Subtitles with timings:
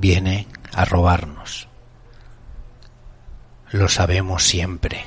[0.00, 1.68] Viene a robarnos.
[3.70, 5.04] Lo sabemos siempre.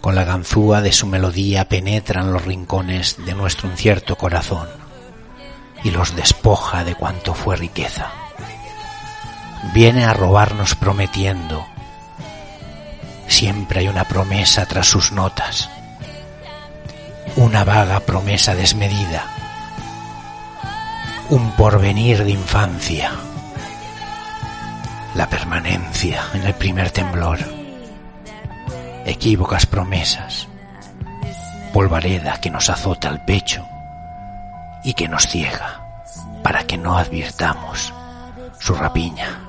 [0.00, 4.68] Con la ganzúa de su melodía penetran los rincones de nuestro incierto corazón
[5.84, 8.10] y los despoja de cuanto fue riqueza.
[9.74, 11.66] Viene a robarnos prometiendo.
[13.26, 15.68] Siempre hay una promesa tras sus notas,
[17.36, 19.41] una vaga promesa desmedida
[21.32, 23.10] un porvenir de infancia,
[25.14, 27.38] la permanencia en el primer temblor,
[29.06, 30.46] equívocas promesas,
[31.72, 33.66] polvareda que nos azota el pecho
[34.84, 35.80] y que nos ciega
[36.42, 37.94] para que no advirtamos
[38.58, 39.40] su rapiña.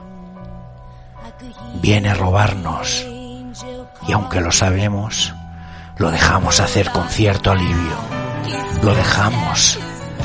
[1.82, 3.06] Viene a robarnos
[4.08, 5.34] y aunque lo sabemos,
[5.98, 7.98] lo dejamos hacer con cierto alivio,
[8.84, 9.78] lo dejamos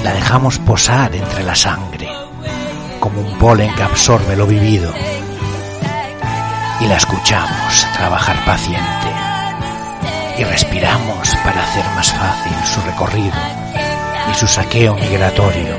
[0.03, 2.09] la dejamos posar entre la sangre,
[3.01, 4.93] como un polen que absorbe lo vivido,
[6.81, 9.09] y la escuchamos trabajar paciente,
[10.39, 13.35] y respiramos para hacer más fácil su recorrido
[14.31, 15.77] y su saqueo migratorio.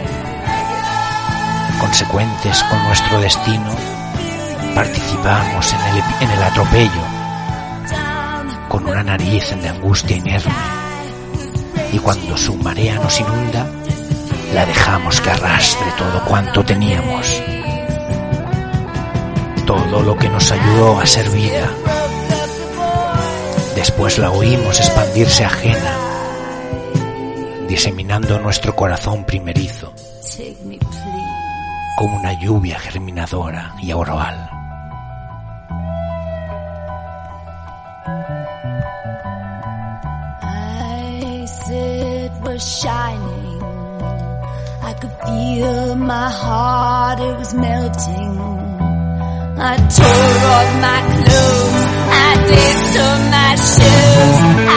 [1.80, 3.72] Consecuentes con nuestro destino,
[4.76, 5.74] participamos
[6.22, 7.04] en el, atropello,
[8.68, 10.54] con una nariz de angustia inerme,
[11.94, 13.66] y cuando su marea nos inunda,
[14.54, 17.42] la dejamos que arrastre todo cuanto teníamos,
[19.66, 21.70] todo lo que nos ayudó a ser vida.
[23.76, 25.98] Después la oímos expandirse ajena,
[27.68, 29.94] diseminando nuestro corazón primerizo,
[31.98, 34.50] como una lluvia germinadora y auroral.
[45.00, 48.38] Could feel my heart, it was melting.
[49.62, 51.84] I tore off my clothes,
[52.26, 52.32] I
[53.08, 54.69] on my shoes,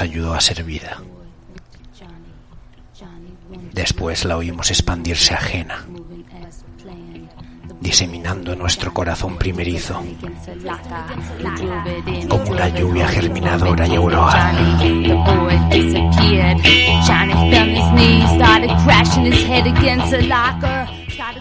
[0.00, 1.02] ayudó a ser vida.
[3.72, 5.86] Después la oímos expandirse ajena,
[7.80, 10.02] diseminando nuestro corazón primerizo,
[12.28, 14.52] como una lluvia germinadora y aurora.
[18.38, 18.70] Started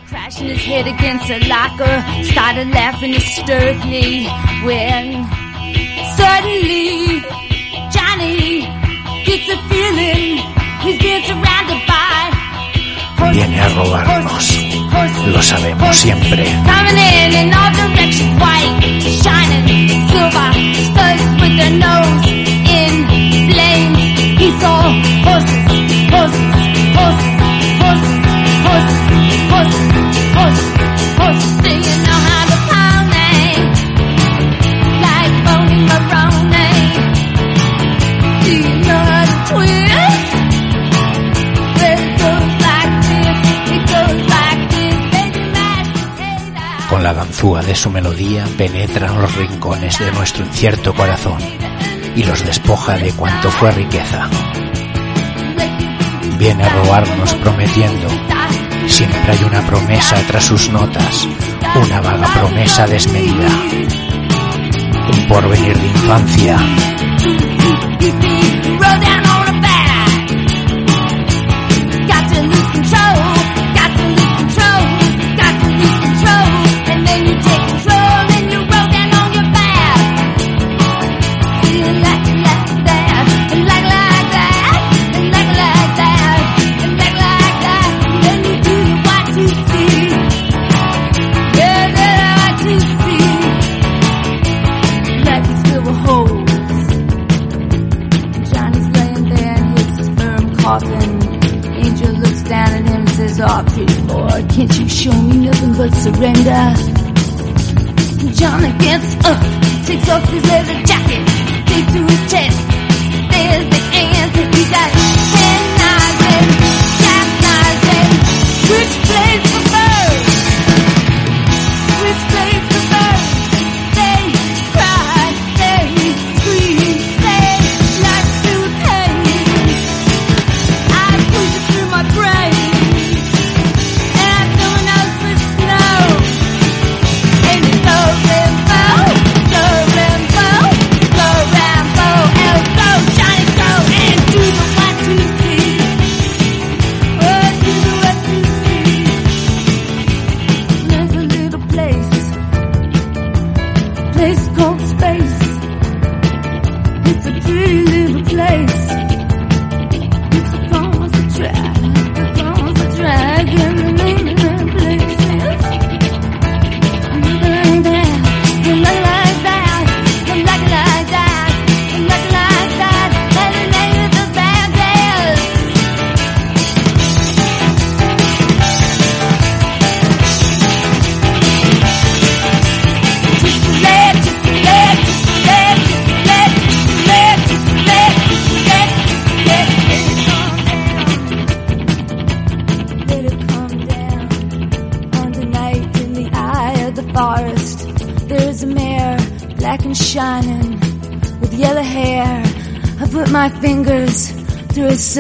[0.10, 2.24] crashing his head against a locker.
[2.24, 4.26] Started laughing hysterically
[4.66, 5.26] when
[6.18, 7.47] suddenly
[13.32, 14.34] Viene a robarnos.
[14.34, 16.02] horses, horses, Lo sabemos horses.
[16.02, 16.48] siempre.
[46.90, 51.38] Con la ganzúa de su melodía penetra en los rincones de nuestro incierto corazón
[52.16, 54.30] y los despoja de cuanto fue riqueza.
[56.38, 58.08] Viene a robarnos prometiendo.
[58.88, 61.28] Siempre hay una promesa tras sus notas,
[61.76, 63.50] una vaga promesa desmedida.
[65.14, 66.58] Un porvenir de infancia,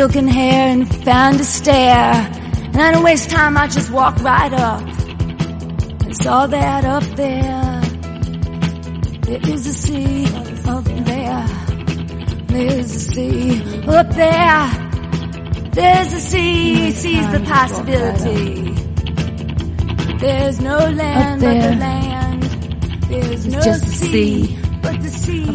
[0.08, 2.14] silken hair and found a stair.
[2.74, 4.82] And I don't waste time, I just walk right up.
[6.08, 7.82] I saw that up there.
[9.24, 10.26] There is a sea
[10.66, 11.48] up there.
[12.48, 15.72] There's a sea up there.
[15.72, 18.72] There's a sea, sees the possibility.
[20.20, 22.44] There's no land but the land.
[23.10, 25.46] There's no sea, but the sea.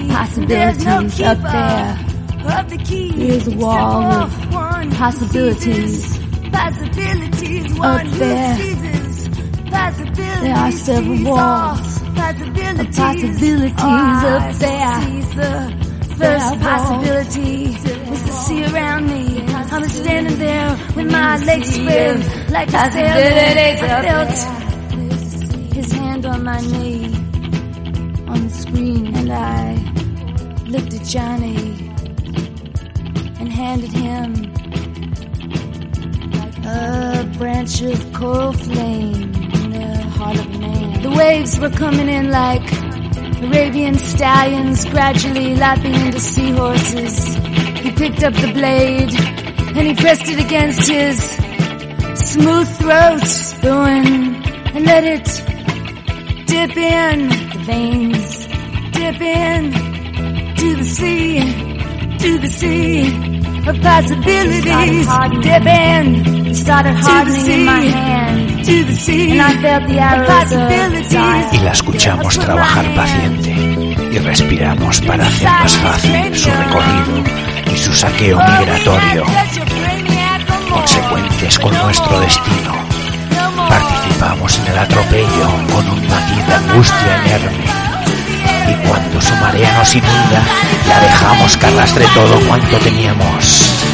[0.47, 2.13] There's no possibilities up keeper
[2.49, 3.13] of the key.
[3.13, 4.29] There's a wall
[5.03, 6.17] possibilities
[6.53, 7.67] Possibilities.
[7.73, 7.83] Who
[8.21, 8.57] there.
[10.43, 12.81] There are several walls oh, Possibilities.
[12.81, 15.01] of possibilities Oh, up ah, there.
[15.41, 17.53] The first possibility
[18.11, 19.25] was to see around me.
[19.49, 23.59] I was standing there with my legs spread like a sailor.
[23.59, 24.35] I felt
[25.75, 27.07] his hand on my knee
[28.33, 29.75] on the screen and I
[30.69, 31.62] looked at Johnny
[41.63, 42.73] were coming in like
[43.41, 47.37] Arabian stallions gradually lapping into seahorses.
[47.85, 49.15] He picked up the blade
[49.77, 51.21] and he pressed it against his
[52.33, 55.25] smooth throats going and let it
[56.49, 58.47] dip in the veins,
[58.97, 59.73] dip in
[60.57, 61.39] to the sea,
[62.19, 63.07] to the sea
[63.69, 65.07] of possibilities.
[65.43, 68.52] Dip in, started hardening in my hand,
[71.53, 73.51] y la escuchamos trabajar paciente.
[74.13, 77.25] Y respiramos para hacer más fácil su recorrido
[77.73, 79.25] y su saqueo migratorio,
[80.71, 82.75] consecuentes con nuestro destino.
[83.69, 87.65] Participamos en el atropello con un matiz de angustia enorme.
[88.69, 90.43] Y cuando su marea nos inunda,
[90.89, 93.92] la dejamos que arrastre todo cuanto teníamos.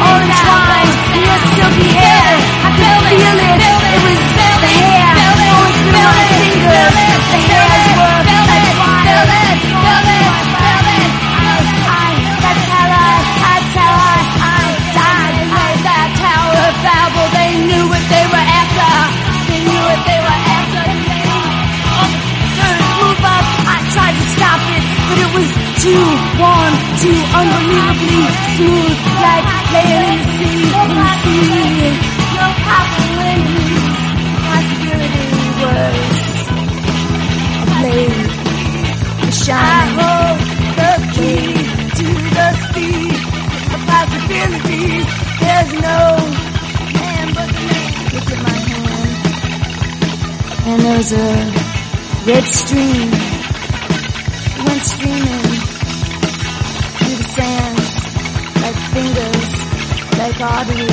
[0.00, 0.22] all
[0.70, 0.84] I
[3.10, 3.60] feel it.
[3.88, 4.20] It was
[4.62, 6.94] the hair flowing through my fingers.
[7.32, 8.18] The hairs were.
[17.30, 18.92] They knew what they were after.
[19.50, 20.84] They knew what they were after.
[23.00, 23.44] Move up.
[23.68, 26.06] I tried to stop it, but it was too
[26.40, 28.22] warm, too unbelievably
[28.56, 31.94] smooth, like laying in the sea, in the sea.
[32.34, 33.86] No possibilities,
[34.48, 35.26] possibility
[35.62, 35.94] was
[37.58, 38.26] a blade,
[39.22, 39.62] a shine.
[39.62, 40.38] I hold
[40.78, 41.46] the key
[41.98, 42.06] to
[42.36, 43.06] the sea
[43.74, 45.06] of possibilities.
[45.42, 46.00] There's no
[46.98, 47.86] man but the man.
[48.14, 49.10] Look at my hand,
[50.66, 51.30] and there's a
[52.26, 53.27] red stream
[60.58, 60.88] arteries.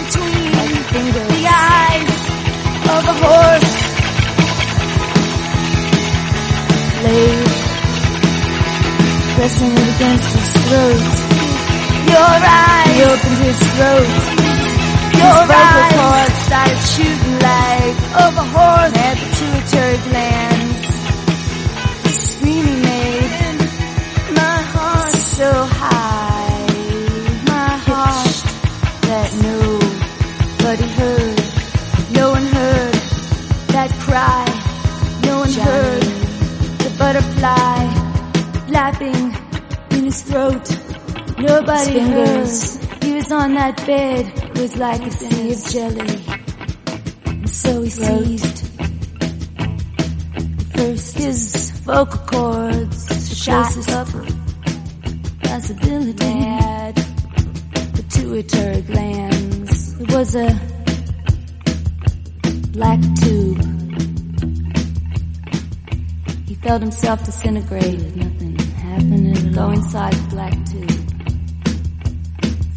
[0.00, 0.52] Between
[0.94, 1.30] fingers.
[1.34, 2.12] the eyes
[2.94, 3.72] of a horse
[7.04, 7.48] laid,
[9.34, 11.04] pressing it against his throat.
[12.14, 14.10] Your eyes he opened his throat.
[15.20, 20.29] Your his vocal cords started shooting like of a horse at the pituitary glands
[37.40, 39.34] flapping
[39.92, 40.68] in his throat.
[41.38, 42.48] Nobody heard.
[43.02, 46.24] He was on that bed, it was like a sea of jelly.
[47.26, 48.66] And so he seized
[50.74, 54.08] first his vocal cords shot up
[55.42, 56.94] possibility had
[57.94, 60.48] pituitary glands it was a
[62.72, 63.79] black tube
[66.62, 69.36] felt himself disintegrate nothing happened.
[69.36, 70.90] At go inside the black tube.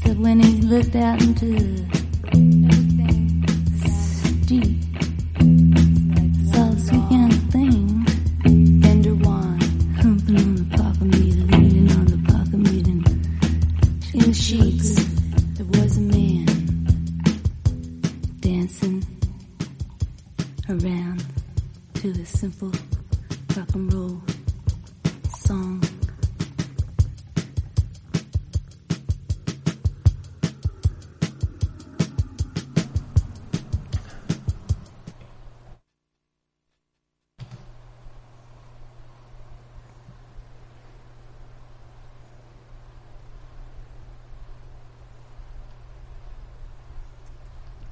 [0.04, 1.86] So when he looked out into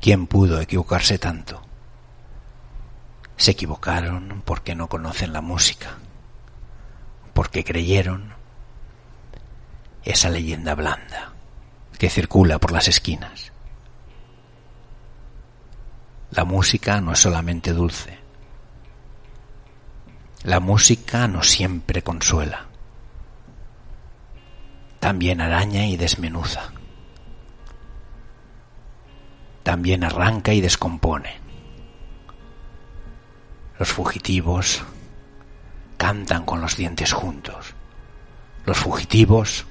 [0.01, 1.61] ¿Quién pudo equivocarse tanto?
[3.37, 5.99] Se equivocaron porque no conocen la música,
[7.33, 8.33] porque creyeron
[10.03, 11.33] esa leyenda blanda
[11.99, 13.51] que circula por las esquinas.
[16.31, 18.17] La música no es solamente dulce.
[20.41, 22.65] La música no siempre consuela.
[24.99, 26.71] También araña y desmenuza.
[29.63, 31.39] También arranca y descompone.
[33.77, 34.83] Los fugitivos
[35.97, 37.75] cantan con los dientes juntos.
[38.65, 39.65] Los fugitivos,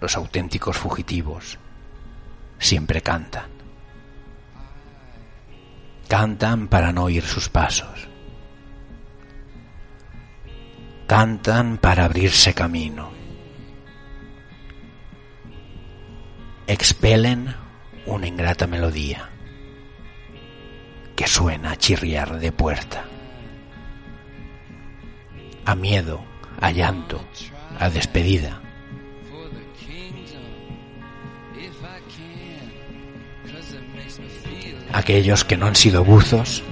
[0.00, 1.58] los auténticos fugitivos,
[2.58, 3.50] siempre cantan.
[6.08, 8.08] Cantan para no oír sus pasos.
[11.06, 13.10] Cantan para abrirse camino.
[16.66, 17.54] Expelen
[18.06, 19.30] una ingrata melodía
[21.16, 23.04] que suena a chirriar de puerta.
[25.64, 26.24] A miedo,
[26.60, 27.24] a llanto,
[27.78, 28.60] a despedida.
[34.92, 36.62] Aquellos que no han sido buzos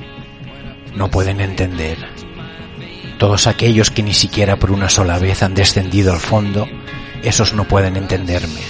[0.95, 1.99] no pueden entender.
[3.19, 6.69] Todos aquellos que ni siquiera por una sola vez han descendido al fondo,
[7.23, 8.61] esos no pueden entenderme.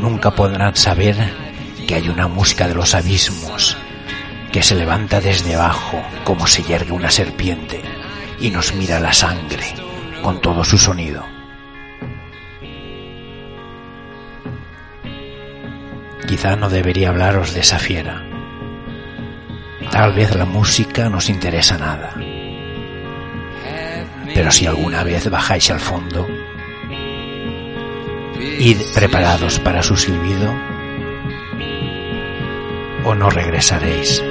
[0.00, 1.16] Nunca podrán saber
[1.90, 3.76] que hay una música de los abismos
[4.52, 7.82] que se levanta desde abajo como se yergue una serpiente
[8.38, 9.64] y nos mira la sangre
[10.22, 11.26] con todo su sonido.
[16.28, 18.24] Quizá no debería hablaros de esa fiera.
[19.90, 22.14] Tal vez la música no os interesa nada.
[24.32, 26.28] Pero si alguna vez bajáis al fondo,
[28.60, 30.69] id preparados para su silbido
[33.04, 34.22] o no regresaréis.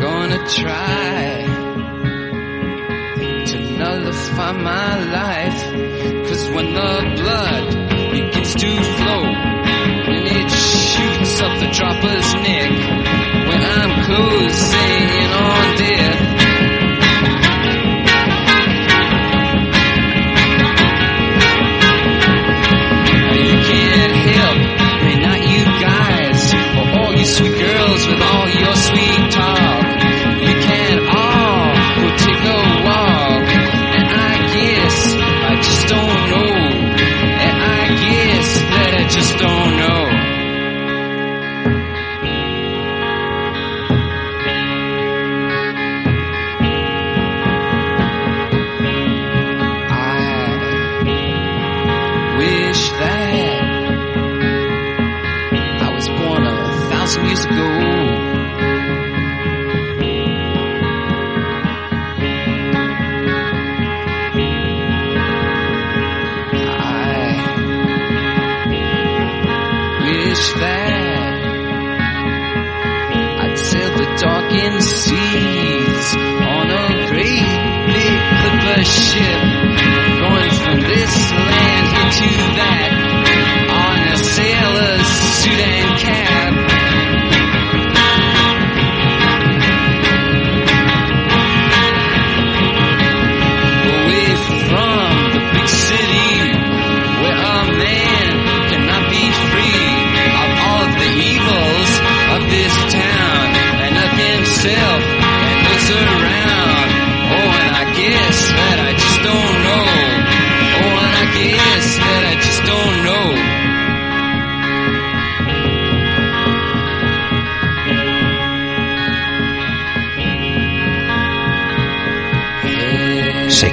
[0.00, 1.44] Gonna try
[3.46, 5.60] to nullify my life.
[6.28, 7.64] Cause when the blood
[8.12, 9.24] begins to flow,
[10.38, 12.70] it shoots up the dropper's neck,
[13.48, 16.25] when I'm closing in on death.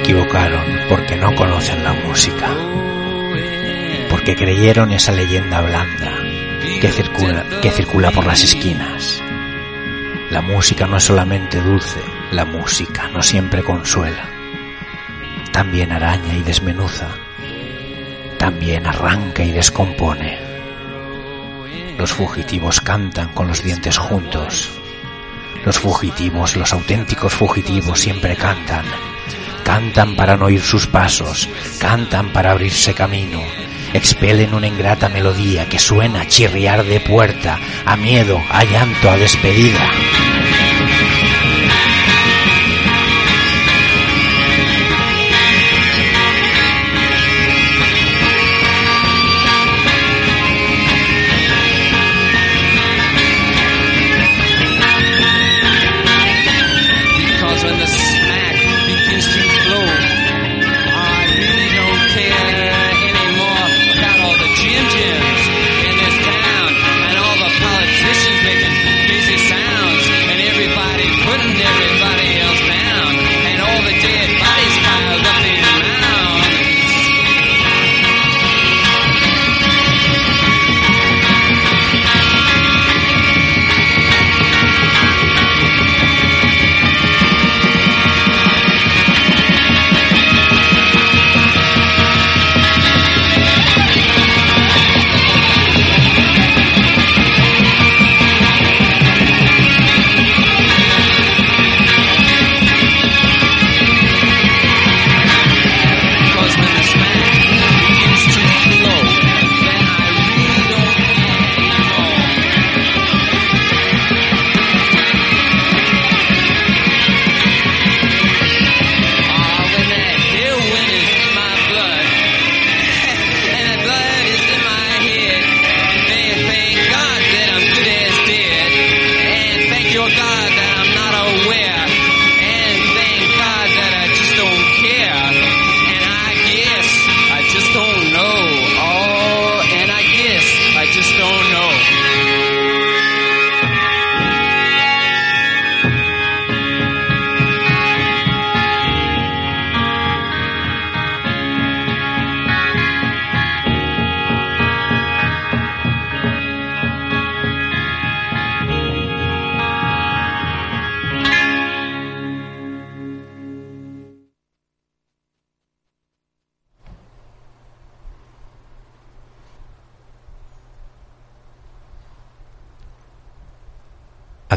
[0.04, 2.54] Equivocaron porque no conocen la música,
[4.10, 6.12] porque creyeron esa leyenda blanda
[6.78, 9.22] que circula, que circula por las esquinas.
[10.30, 12.00] La música no es solamente dulce,
[12.32, 14.28] la música no siempre consuela.
[15.52, 17.08] También araña y desmenuza,
[18.36, 20.38] también arranca y descompone.
[21.96, 24.68] Los fugitivos cantan con los dientes juntos.
[25.64, 28.84] Los fugitivos, los auténticos fugitivos siempre cantan.
[29.64, 31.48] Cantan para no oír sus pasos,
[31.80, 33.42] cantan para abrirse camino.
[33.94, 39.16] Expelen una ingrata melodía que suena a chirriar de puerta, a miedo, a llanto, a
[39.16, 39.90] despedida.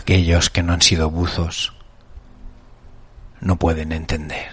[0.08, 1.74] Aquellos que no han sido buzos
[3.42, 4.52] no pueden entender.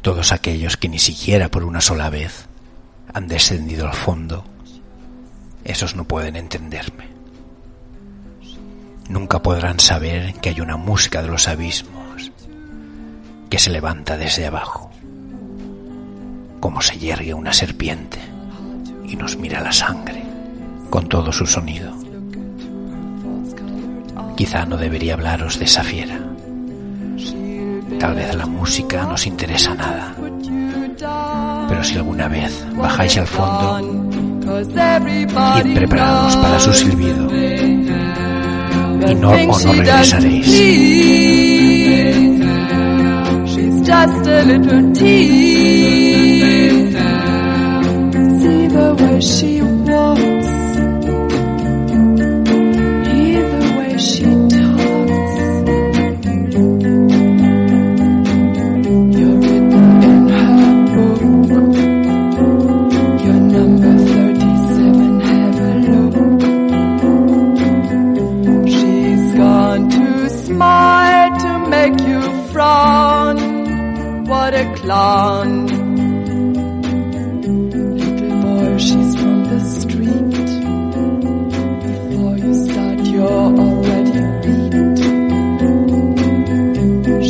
[0.00, 2.46] Todos aquellos que ni siquiera por una sola vez
[3.12, 4.46] han descendido al fondo,
[5.64, 7.10] esos no pueden entenderme.
[9.10, 12.32] Nunca podrán saber que hay una música de los abismos
[13.50, 14.90] que se levanta desde abajo,
[16.58, 18.18] como se yergue una serpiente
[19.04, 20.24] y nos mira la sangre
[20.88, 22.03] con todo su sonido.
[24.36, 26.18] Quizá no debería hablaros de esa fiera.
[27.98, 30.14] Tal vez la música no os interesa nada.
[31.68, 33.80] Pero si alguna vez bajáis al fondo,
[34.60, 37.28] id preparados para su silbido
[39.06, 40.46] y no o no regresaréis.
[74.84, 75.66] Frown.
[75.66, 75.66] What a clown.
[77.96, 80.48] Little boy, she's from the street.
[81.84, 84.74] Before you start, you're already beat.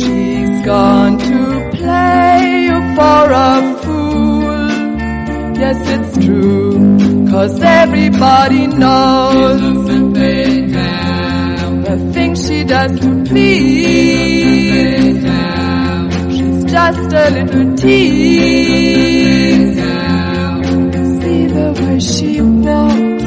[0.01, 1.39] She's gone to
[1.77, 3.47] play you for a
[3.83, 4.69] fool.
[5.57, 6.73] Yes, it's true,
[7.29, 9.61] cause everybody knows
[11.87, 14.14] the things she does to please.
[16.85, 19.75] Just a little tease.
[21.19, 23.23] See the way she walks.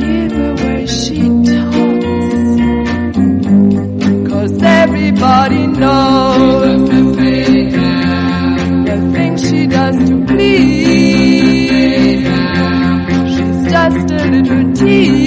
[0.00, 2.06] Hear the way she talks.
[4.30, 6.88] Cause everybody knows
[8.86, 12.24] the things she does to please.
[13.36, 15.23] She's just a little tease.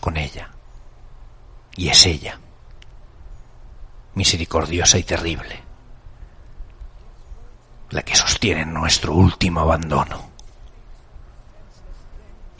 [0.00, 0.50] Con ella.
[1.76, 2.38] Y es ella,
[4.14, 5.62] misericordiosa y terrible,
[7.90, 10.30] la que sostiene nuestro último abandono.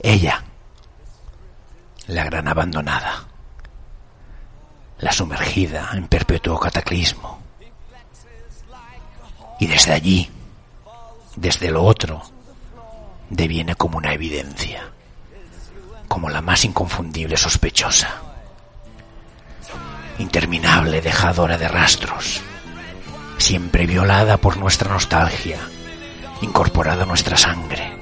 [0.00, 0.44] Ella,
[2.06, 3.24] la gran abandonada,
[5.00, 7.40] la sumergida en perpetuo cataclismo.
[9.58, 10.30] Y desde allí,
[11.34, 12.22] desde lo otro,
[13.28, 14.92] deviene como una evidencia,
[16.08, 18.08] como la más inconfundible sospechosa,
[20.18, 22.40] interminable dejadora de rastros,
[23.36, 25.58] siempre violada por nuestra nostalgia,
[26.40, 27.98] incorporada a nuestra sangre,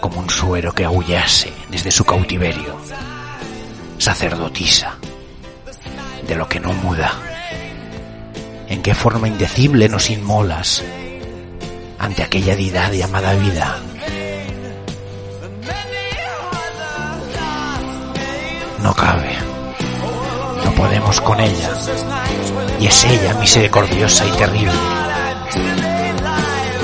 [0.00, 2.76] como un suero que aullase desde su cautiverio,
[3.98, 4.96] sacerdotisa
[6.26, 7.12] de lo que no muda.
[8.68, 10.82] ¿En qué forma indecible nos inmolas
[11.98, 13.80] ante aquella deidad llamada vida?
[18.82, 19.36] No cabe.
[20.64, 21.70] No podemos con ella.
[22.80, 24.72] Y es ella misericordiosa y terrible.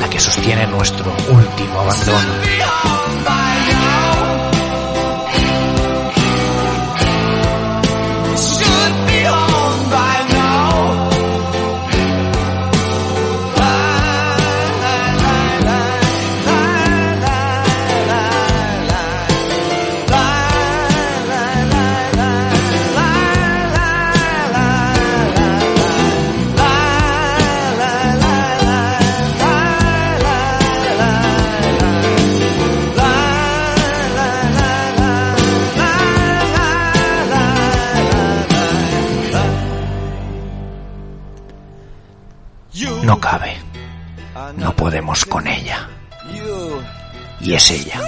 [0.00, 2.33] La que sostiene nuestro último abandono.
[43.03, 43.57] No cabe.
[44.57, 45.88] No podemos con ella.
[47.41, 48.01] Y es ella,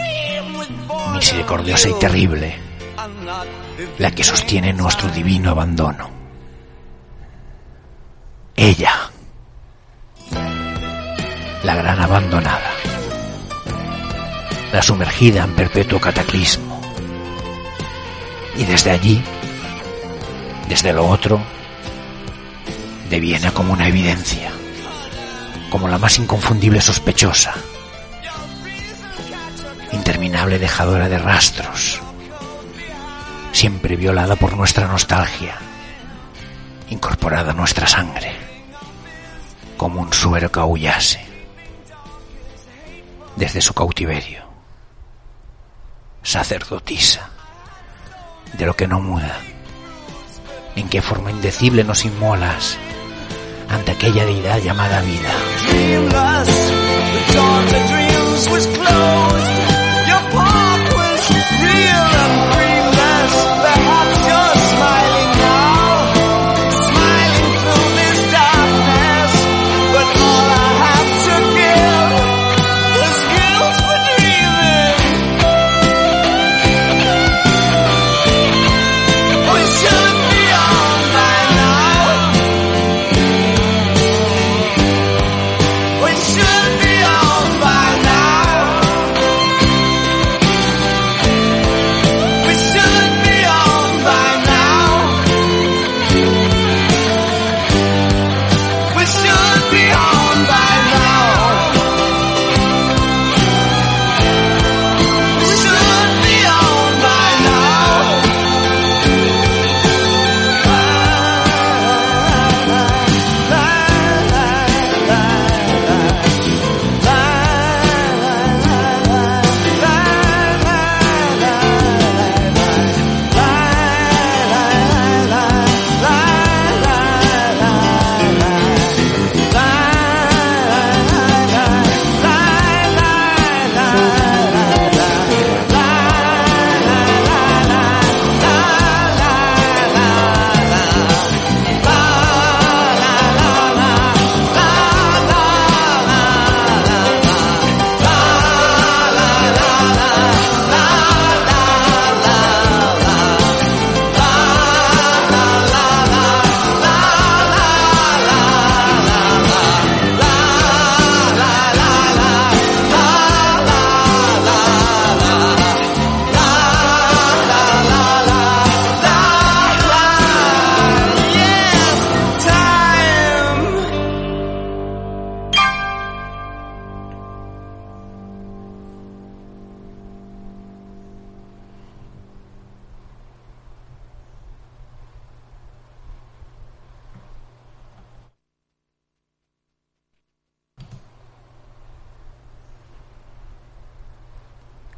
[1.12, 2.56] misericordiosa y terrible,
[3.98, 6.08] la que sostiene nuestro divino abandono.
[8.54, 9.10] Ella,
[11.64, 12.70] la gran abandonada,
[14.72, 16.80] la sumergida en perpetuo cataclismo.
[18.56, 19.20] Y desde allí,
[20.68, 21.42] desde lo otro,
[23.10, 24.52] deviene como una evidencia,
[25.74, 27.52] como la más inconfundible sospechosa,
[29.90, 32.00] interminable dejadora de rastros,
[33.50, 35.56] siempre violada por nuestra nostalgia,
[36.90, 38.36] incorporada a nuestra sangre,
[39.76, 41.26] como un suero que aullase.
[43.34, 44.44] Desde su cautiverio,
[46.22, 47.30] sacerdotisa.
[48.52, 49.40] De lo que no muda,
[50.76, 52.78] en qué forma indecible nos inmolas
[53.74, 55.30] ante aquella deidad llamada vida.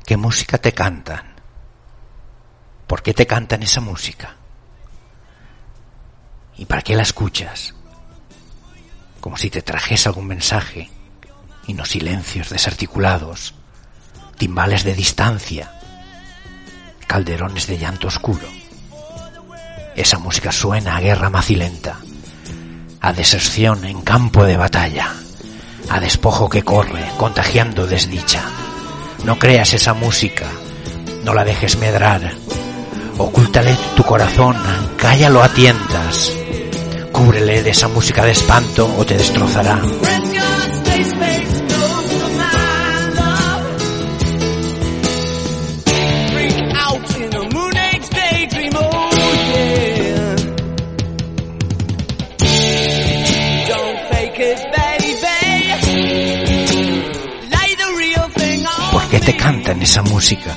[0.06, 1.34] ¿Qué música te cantan?
[2.86, 4.36] ¿Por qué te cantan esa música?
[6.56, 7.74] ¿Y para qué la escuchas?
[9.20, 10.88] Como si te trajese algún mensaje,
[11.66, 13.54] y no silencios desarticulados,
[14.38, 15.72] timbales de distancia,
[17.08, 18.46] calderones de llanto oscuro.
[19.96, 21.98] Esa música suena a guerra macilenta,
[23.00, 25.12] a deserción en campo de batalla,
[25.90, 28.48] a despojo que corre, contagiando desdicha.
[29.26, 30.46] No creas esa música,
[31.24, 32.32] no la dejes medrar.
[33.18, 34.56] Ocúltale tu corazón,
[34.96, 36.32] cállalo a tientas.
[37.10, 39.80] Cúbrele de esa música de espanto o te destrozará.
[59.26, 60.56] Te cantan esa música?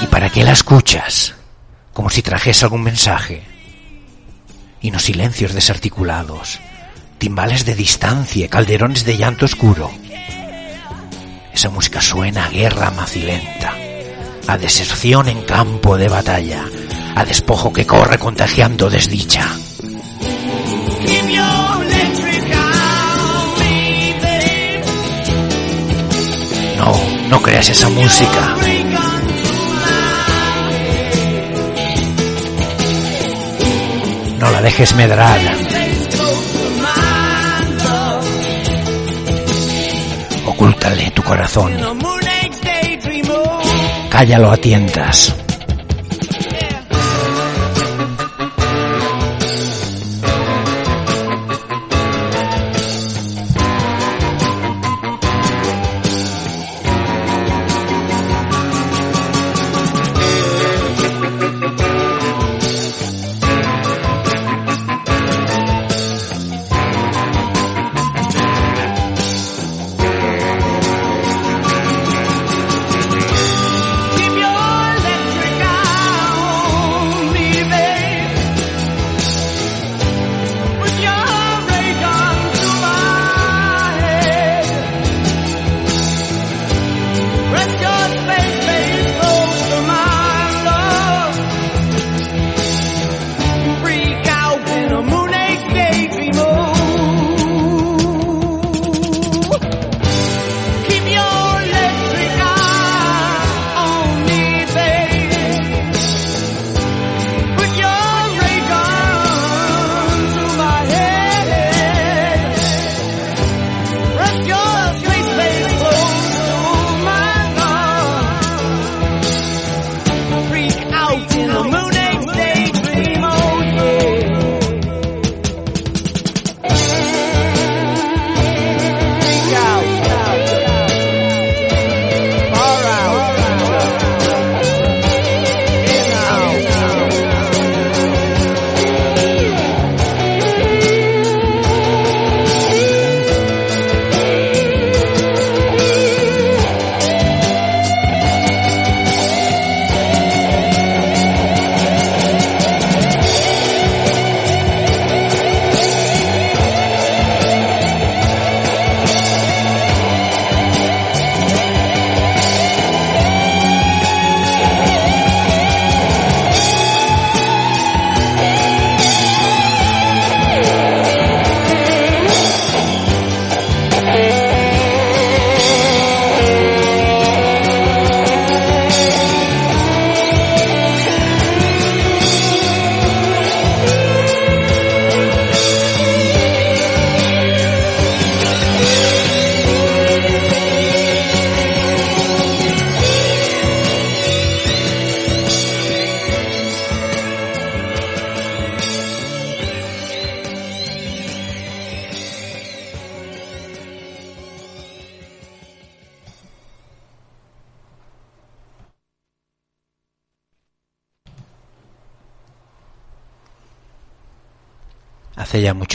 [0.00, 1.34] ¿Y para qué la escuchas?
[1.92, 3.42] Como si trajese algún mensaje.
[4.80, 6.60] Y no silencios desarticulados,
[7.18, 9.90] timbales de distancia, calderones de llanto oscuro.
[11.52, 13.74] Esa música suena a guerra macilenta,
[14.48, 16.64] a deserción en campo de batalla,
[17.14, 19.46] a despojo que corre contagiando desdicha.
[27.34, 28.56] No, creas esa música.
[34.38, 35.40] No la dejes medrar.
[40.46, 41.76] Ocúltale tu corazón.
[44.10, 45.43] Cállalo a tientas.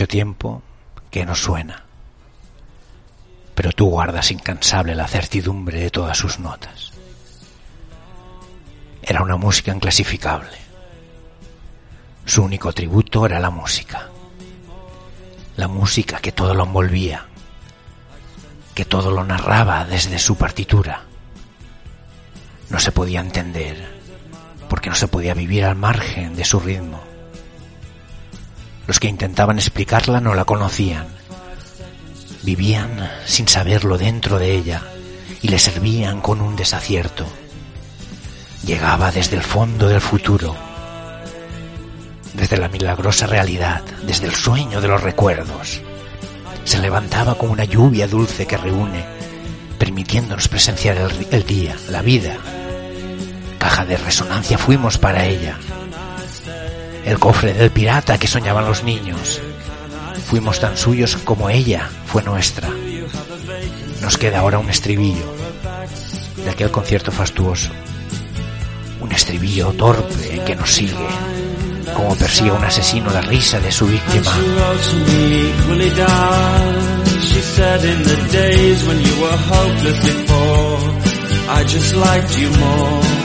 [0.10, 0.62] Tiempo
[1.10, 1.86] que no suena,
[3.56, 6.91] pero tú guardas incansable la certidumbre de todas sus notas.
[9.02, 10.58] Era una música inclasificable.
[12.26, 14.10] Su único tributo era la música.
[15.56, 17.26] La música que todo lo envolvía,
[18.76, 21.03] que todo lo narraba desde su partitura.
[22.70, 23.99] No se podía entender,
[24.70, 27.09] porque no se podía vivir al margen de su ritmo.
[28.90, 31.06] Los que intentaban explicarla no la conocían.
[32.42, 34.82] Vivían sin saberlo dentro de ella
[35.44, 37.28] y le servían con un desacierto.
[38.66, 40.56] Llegaba desde el fondo del futuro,
[42.34, 45.82] desde la milagrosa realidad, desde el sueño de los recuerdos.
[46.64, 49.06] Se levantaba como una lluvia dulce que reúne,
[49.78, 52.38] permitiéndonos presenciar el, el día, la vida.
[53.60, 55.60] Caja de resonancia fuimos para ella.
[57.06, 59.41] El cofre del pirata que soñaban los niños.
[60.28, 62.70] Fuimos tan suyos como ella fue nuestra.
[64.02, 65.34] Nos queda ahora un estribillo
[66.43, 67.70] de aquel concierto fastuoso.
[69.02, 71.08] Un estribillo torpe que nos sigue,
[71.95, 74.32] como persigue un asesino la risa de su víctima.
[82.39, 83.18] You.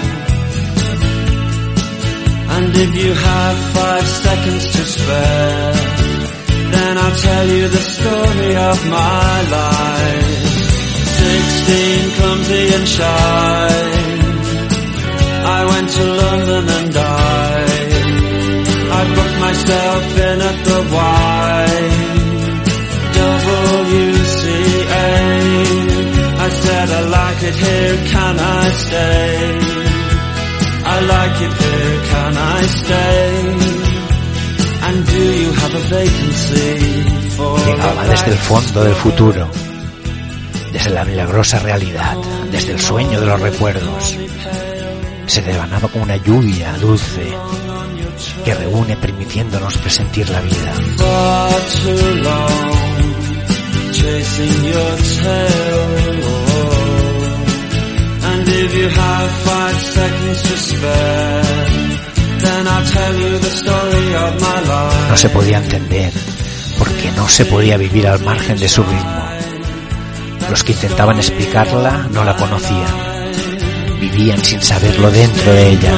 [2.56, 5.72] And if you have five seconds to spare,
[6.70, 10.44] then I'll tell you the story of my life.
[11.18, 13.68] Sixteen, clumsy and shy,
[15.58, 17.92] I went to London and died.
[18.98, 20.78] I booked myself in at the
[24.14, 25.08] YWCA.
[26.46, 29.83] I said I like it here, can I stay?
[30.94, 33.24] I like it here, can I stay?
[34.86, 36.70] And do you have a vacancy
[37.36, 39.50] for Llegaba desde el fondo del futuro,
[40.72, 42.16] desde la milagrosa realidad,
[42.52, 44.16] desde el sueño de los recuerdos.
[45.26, 47.26] Se devanaba como una lluvia dulce
[48.44, 50.74] que reúne permitiéndonos presentir la vida.
[50.96, 52.84] far too long
[53.92, 56.43] chasing your tail.
[58.64, 61.42] If you have five seconds to spare,
[62.38, 65.10] then I'll tell you the story of my life.
[65.10, 66.10] No se podía entender,
[66.78, 69.28] porque no se podía vivir al margen de su ritmo.
[70.48, 72.86] Los que intentaban explicarla no la conocían.
[74.00, 75.92] Vivían sin saberlo dentro de ella.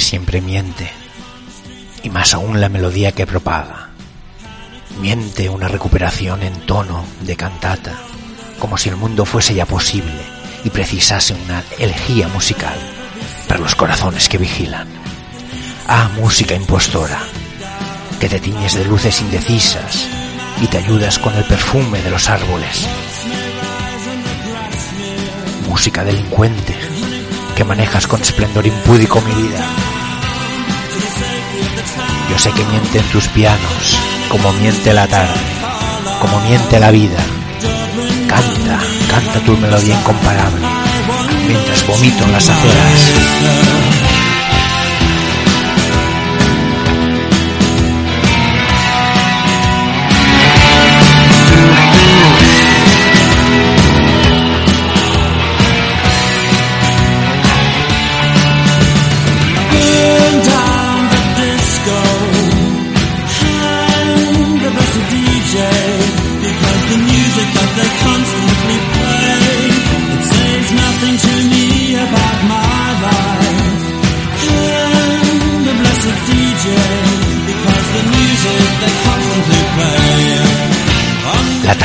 [0.00, 0.90] Siempre miente,
[2.02, 3.90] y más aún la melodía que propaga.
[5.00, 7.98] Miente una recuperación en tono de cantata,
[8.58, 10.20] como si el mundo fuese ya posible
[10.64, 12.78] y precisase una elegía musical
[13.48, 14.88] para los corazones que vigilan.
[15.88, 17.18] Ah, música impostora,
[18.20, 20.06] que te tiñes de luces indecisas
[20.60, 22.86] y te ayudas con el perfume de los árboles.
[25.68, 26.76] Música delincuente,
[27.54, 29.64] que manejas con esplendor impúdico mi vida.
[32.30, 33.98] Yo sé que mienten tus pianos,
[34.28, 35.40] como miente la tarde,
[36.20, 37.18] como miente la vida.
[38.28, 38.78] Canta,
[39.10, 40.66] canta tu melodía incomparable,
[41.46, 44.21] mientras vomito en las aceras.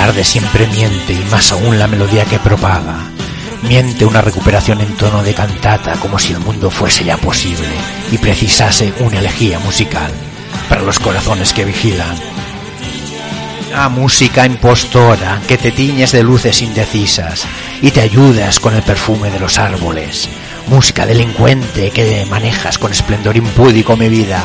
[0.07, 3.09] Tarde siempre miente y más aún la melodía que propaga.
[3.63, 7.67] Miente una recuperación en tono de cantata como si el mundo fuese ya posible
[8.09, 10.09] y precisase una elegía musical
[10.69, 12.15] para los corazones que vigilan.
[13.75, 17.45] Ah, música impostora que te tiñes de luces indecisas
[17.81, 20.29] y te ayudas con el perfume de los árboles.
[20.67, 24.41] Música delincuente que manejas con esplendor impúdico mi vida.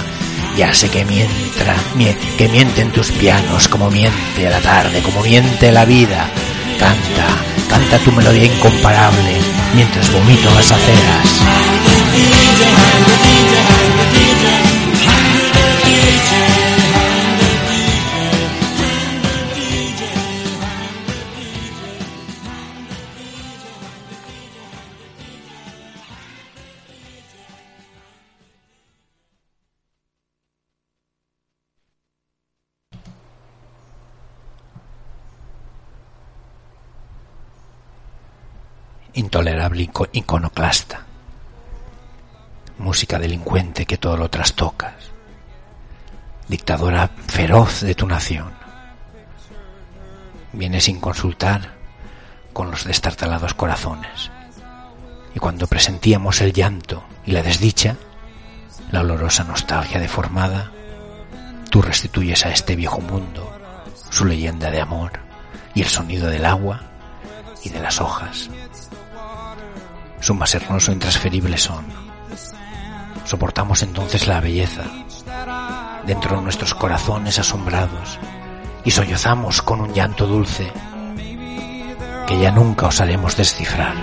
[0.56, 5.72] Ya sé que mientra, mie- que mienten tus pianos como miente la tarde, como miente
[5.72, 6.28] la vida.
[6.78, 7.26] Canta,
[7.70, 9.36] canta tu melodía incomparable
[9.74, 11.28] mientras vomito las aceras.
[39.14, 41.02] Intolerable ico- iconoclasta.
[42.78, 44.94] Música delincuente que todo lo trastocas.
[46.48, 48.52] Dictadora feroz de tu nación.
[50.52, 51.72] Viene sin consultar
[52.52, 54.30] con los destartalados corazones.
[55.34, 57.96] Y cuando presentíamos el llanto y la desdicha,
[58.90, 60.70] la olorosa nostalgia deformada,
[61.70, 63.50] tú restituyes a este viejo mundo
[64.10, 65.12] su leyenda de amor
[65.74, 66.82] y el sonido del agua
[67.64, 68.50] y de las hojas
[70.22, 71.84] su más hermoso e intransferible son.
[73.24, 74.84] Soportamos entonces la belleza
[76.06, 78.18] dentro de nuestros corazones asombrados
[78.84, 80.72] y sollozamos con un llanto dulce
[82.26, 83.94] que ya nunca osaremos descifrar.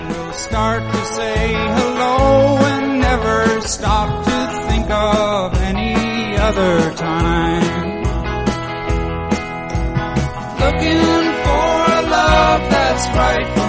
[10.60, 13.59] Looking for a love that's right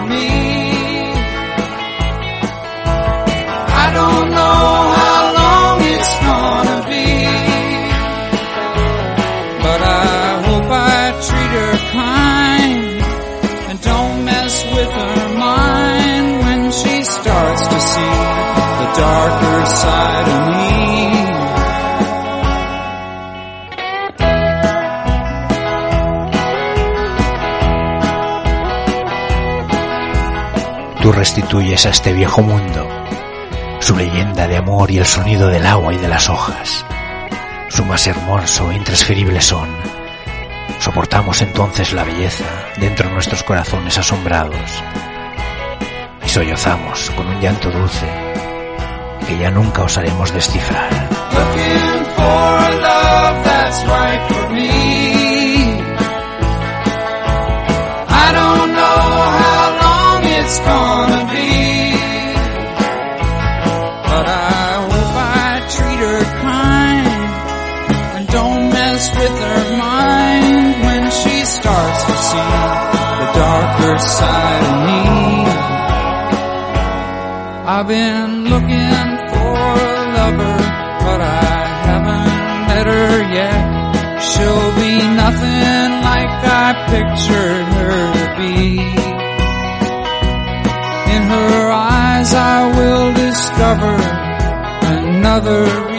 [31.01, 32.87] Tú restituyes a este viejo mundo
[33.79, 36.85] su leyenda de amor y el sonido del agua y de las hojas.
[37.69, 39.67] Su más hermoso e intransferible son.
[40.79, 42.45] Soportamos entonces la belleza
[42.77, 44.83] dentro de nuestros corazones asombrados
[46.23, 48.30] y sollozamos con un llanto dulce
[49.31, 50.91] que ya nunca osaremos descifrar.
[51.33, 52.51] Looking for
[86.91, 88.79] pictured her to be.
[91.15, 93.95] In her eyes I will discover
[94.97, 95.90] another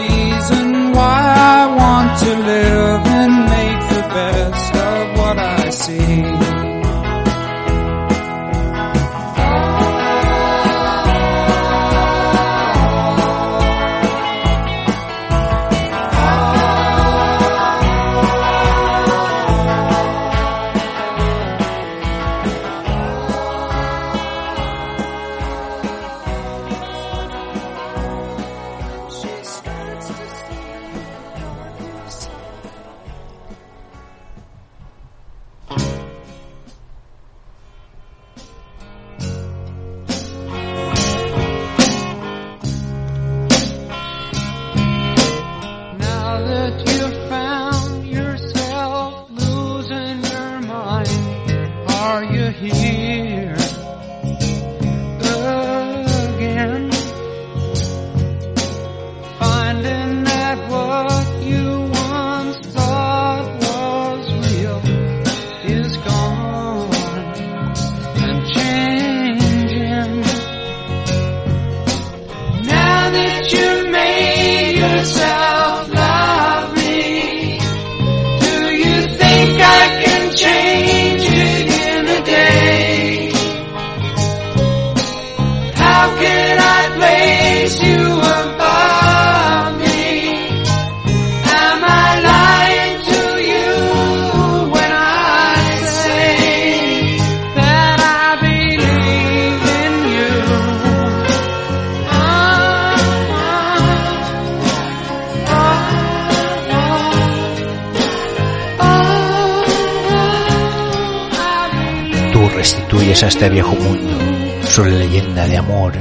[113.03, 114.17] restituyes a este viejo mundo
[114.63, 115.93] su leyenda de amor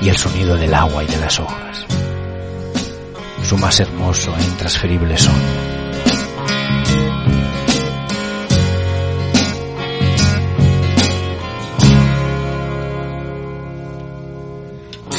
[0.00, 1.84] y el sonido del agua y de las hojas.
[3.42, 5.34] Su más hermoso e intransferible son.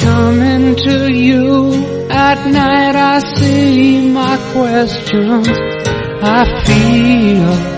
[0.02, 1.74] Coming to you
[2.10, 5.48] at night, I see my questions.
[6.24, 7.78] I feel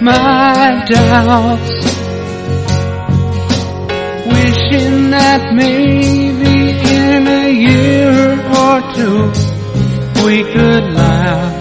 [0.00, 1.75] my doubts.
[5.18, 6.56] That maybe
[7.02, 8.16] in a year
[8.62, 9.20] or two
[10.24, 11.54] we could laugh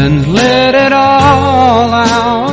[0.00, 2.47] and let it all out.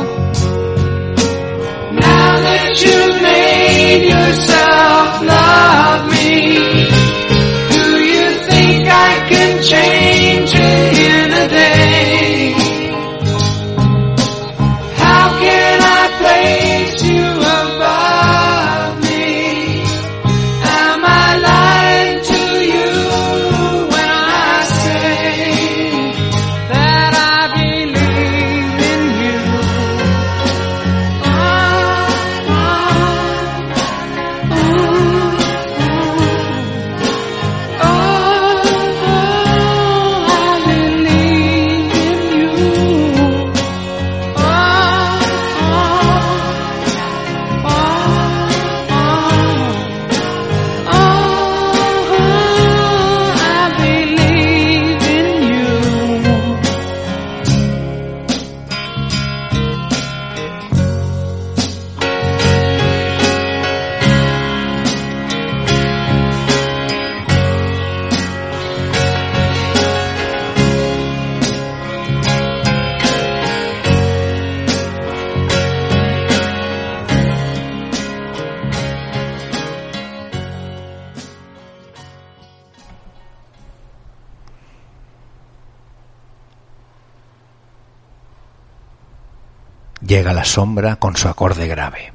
[90.36, 92.12] La sombra con su acorde grave.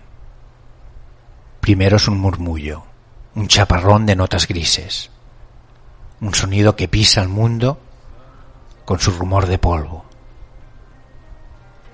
[1.59, 2.84] Primero es un murmullo,
[3.34, 5.09] un chaparrón de notas grises,
[6.19, 7.80] un sonido que pisa el mundo
[8.86, 10.05] con su rumor de polvo.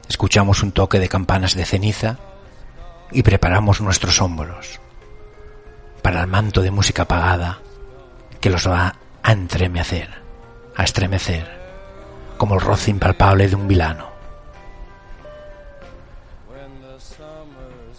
[0.09, 2.17] Escuchamos un toque de campanas de ceniza
[3.13, 4.81] y preparamos nuestros hombros
[6.01, 7.59] para el manto de música apagada
[8.41, 10.09] que los va a entremecer,
[10.75, 11.47] a estremecer,
[12.35, 14.16] como el roce impalpable de un vilano.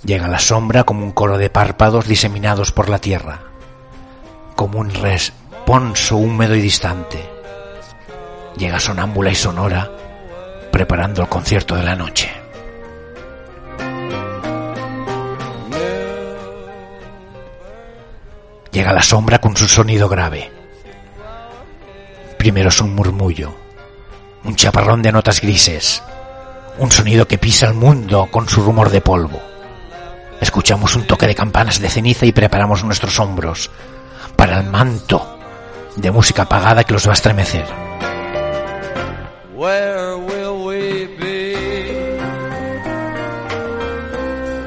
[0.05, 3.41] Llega la sombra como un coro de párpados diseminados por la tierra,
[4.55, 7.29] como un responso húmedo y distante.
[8.57, 9.91] Llega sonámbula y sonora,
[10.71, 12.31] preparando el concierto de la noche.
[18.71, 20.53] Llega la sombra con su sonido grave.
[22.39, 23.53] Primero es un murmullo,
[24.45, 26.05] un chaparrón de notas grises,
[26.79, 29.48] un sonido que pisa el mundo con su rumor de polvo.
[30.41, 33.71] Escuchamos un toque de campanas de ceniza y preparamos nuestros hombros
[34.37, 35.39] para el manto
[35.97, 37.67] de música apagada que los va a estremecer.
[39.57, 41.57] Where will we be?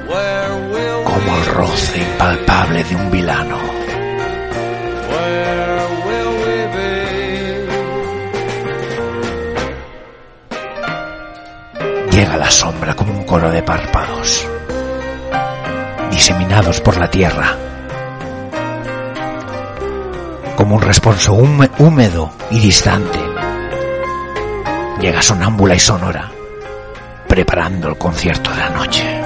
[0.09, 3.57] Where will como el roce impalpable de un vilano.
[5.09, 6.91] Where will we be?
[12.11, 14.45] Llega la sombra como un coro de párpados,
[16.21, 17.57] diseminados por la tierra,
[20.55, 23.17] como un responso húme- húmedo y distante.
[24.99, 26.29] Llega sonámbula y sonora,
[27.27, 29.20] preparando el concierto de la noche.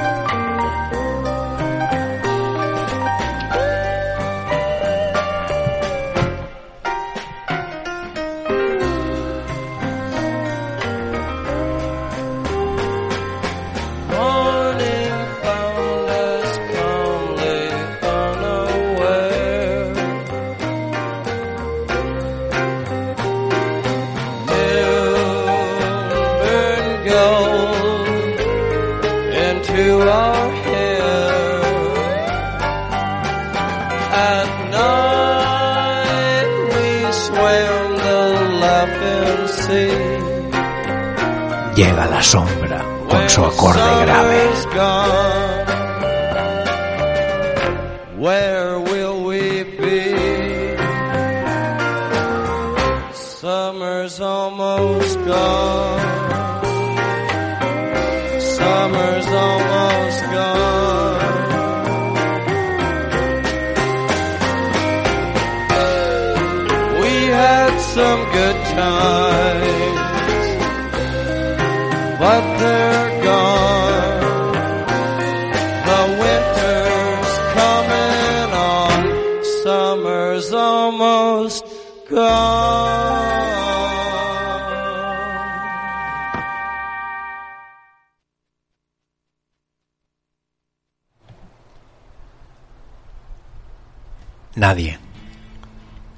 [94.65, 94.97] Nadie.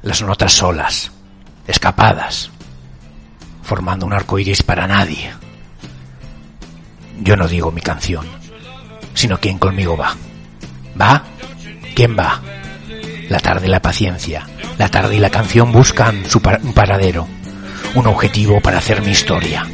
[0.04, 1.12] Las notas solas,
[1.68, 2.50] escapadas,
[3.62, 5.34] formando un arco iris para nadie.
[7.20, 8.26] Yo no digo mi canción,
[9.14, 10.16] sino quién conmigo va.
[11.00, 11.24] ¿Va?
[11.93, 12.39] ¿Quién va?
[13.28, 17.28] La tarde y la paciencia, la tarde y la canción buscan su par- un paradero,
[17.95, 19.68] un objetivo para hacer mi historia.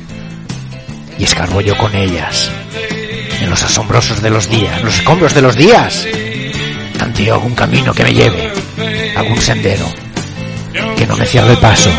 [1.19, 2.49] Y escarbo yo con ellas,
[3.39, 6.07] en los asombrosos de los días, los escombros de los días.
[7.13, 8.51] Tanteo algún camino que me lleve,
[9.15, 9.85] algún sendero,
[10.97, 11.91] que no me cierre el paso.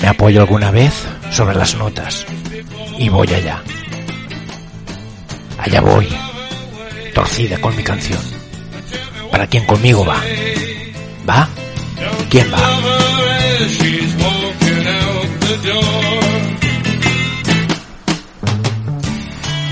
[0.00, 0.92] Me apoyo alguna vez
[1.32, 2.24] sobre las notas
[2.96, 3.64] y voy allá.
[5.58, 6.06] Allá voy,
[7.12, 8.20] torcida con mi canción.
[9.32, 10.22] ¿Para quién conmigo va?
[11.28, 11.48] ¿Va?
[12.30, 12.58] ¿Quién va?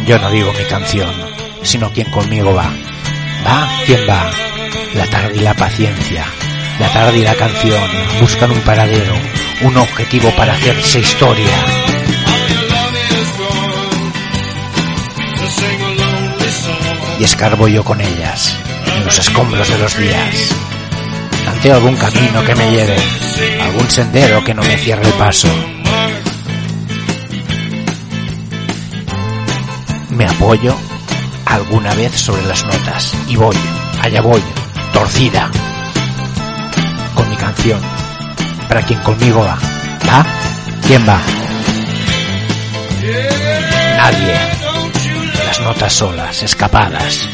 [0.07, 1.11] Yo no digo mi canción,
[1.63, 2.73] sino quién conmigo va.
[3.45, 3.69] ¿Va?
[3.87, 4.31] ¿Quién va?
[4.95, 6.25] La tarde y la paciencia,
[6.79, 7.83] la tarde y la canción
[8.21, 9.13] buscan un paradero,
[9.63, 11.57] un objetivo para hacerse historia.
[17.19, 18.57] Y escarbo yo con ellas,
[18.97, 20.55] en los escombros de los días.
[21.43, 22.97] Planteo algún camino que me lleve,
[23.61, 25.49] algún sendero que no me cierre el paso.
[30.17, 30.75] Me apoyo
[31.45, 33.55] alguna vez sobre las notas y voy,
[34.01, 34.43] allá voy,
[34.91, 35.51] torcida,
[37.14, 37.79] con mi canción.
[38.67, 39.59] Para quien conmigo va,
[40.09, 40.27] ¿va?
[40.87, 41.21] ¿Quién va?
[43.99, 44.35] Nadie.
[45.45, 47.29] Las notas solas, escapadas,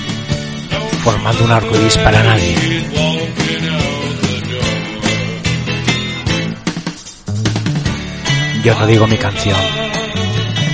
[1.05, 2.85] formando un arco iris para nadie.
[8.65, 9.61] Yo no digo mi canción,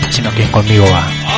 [0.08, 1.37] sino quien conmigo va.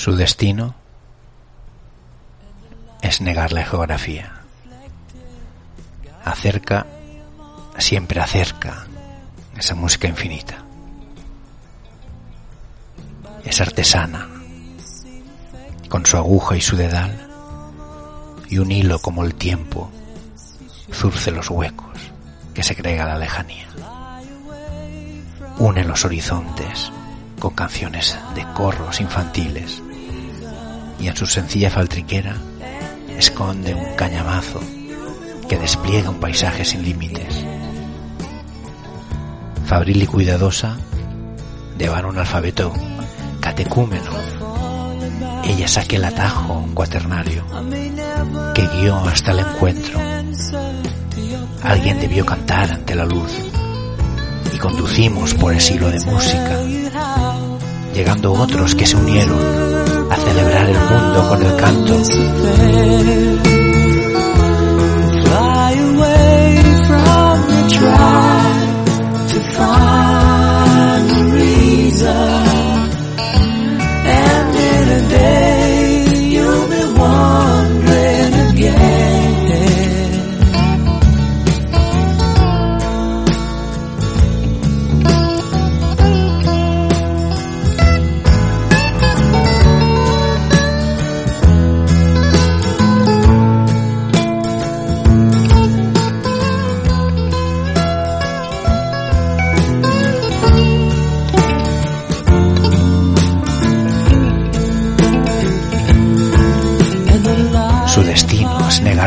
[0.00, 0.74] Su destino
[3.02, 4.32] es negar la geografía.
[6.24, 6.86] Acerca,
[7.76, 8.86] siempre acerca
[9.58, 10.64] esa música infinita.
[13.44, 14.26] Es artesana,
[15.90, 17.28] con su aguja y su dedal,
[18.48, 19.90] y un hilo como el tiempo
[20.90, 22.00] zurce los huecos
[22.54, 23.68] que se crega la lejanía.
[25.58, 26.90] Une los horizontes
[27.38, 29.82] con canciones de corros infantiles
[31.00, 32.36] y en su sencilla faltriquera
[33.18, 34.60] esconde un cañamazo
[35.48, 37.44] que despliega un paisaje sin límites.
[39.66, 40.76] Fabril y cuidadosa,
[41.76, 42.72] de varón alfabeto
[43.40, 44.10] catecúmeno,
[45.44, 47.44] ella saque el atajo un cuaternario
[48.54, 49.98] que guió hasta el encuentro.
[51.62, 53.32] Alguien debió cantar ante la luz
[54.52, 56.60] y conducimos por ese hilo de música,
[57.94, 59.79] llegando otros que se unieron
[60.10, 63.59] a celebrar el mundo con el canto.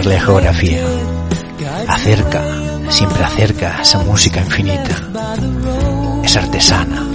[0.03, 0.83] Negarle geografía.
[1.87, 2.43] Acerca,
[2.89, 4.95] siempre acerca esa música infinita.
[6.23, 7.07] Es artesana.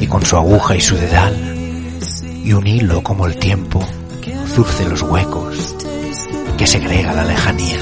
[0.00, 1.34] Y con su aguja y su dedal,
[2.44, 3.80] y un hilo como el tiempo,
[4.54, 5.74] zurce los huecos
[6.56, 7.78] que segrega la lejanía.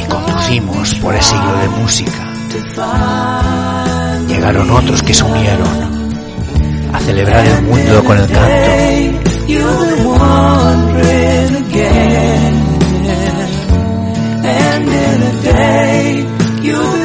[0.00, 2.30] Y conducimos por ese hilo de música.
[4.28, 5.93] Llegaron otros que se unieron
[7.04, 8.64] celebrar el mundo con el canto.
[16.74, 17.03] une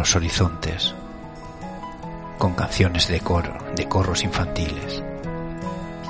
[0.00, 0.94] los horizontes
[2.38, 5.02] con canciones de coro, de corros infantiles,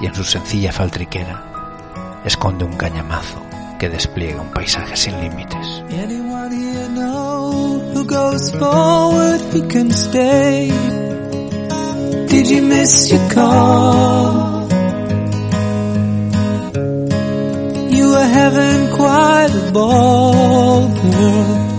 [0.00, 3.42] y en su sencilla faltriquera esconde un cañamazo
[3.80, 5.82] que despliega un paisaje sin límites.
[21.10, 21.69] You.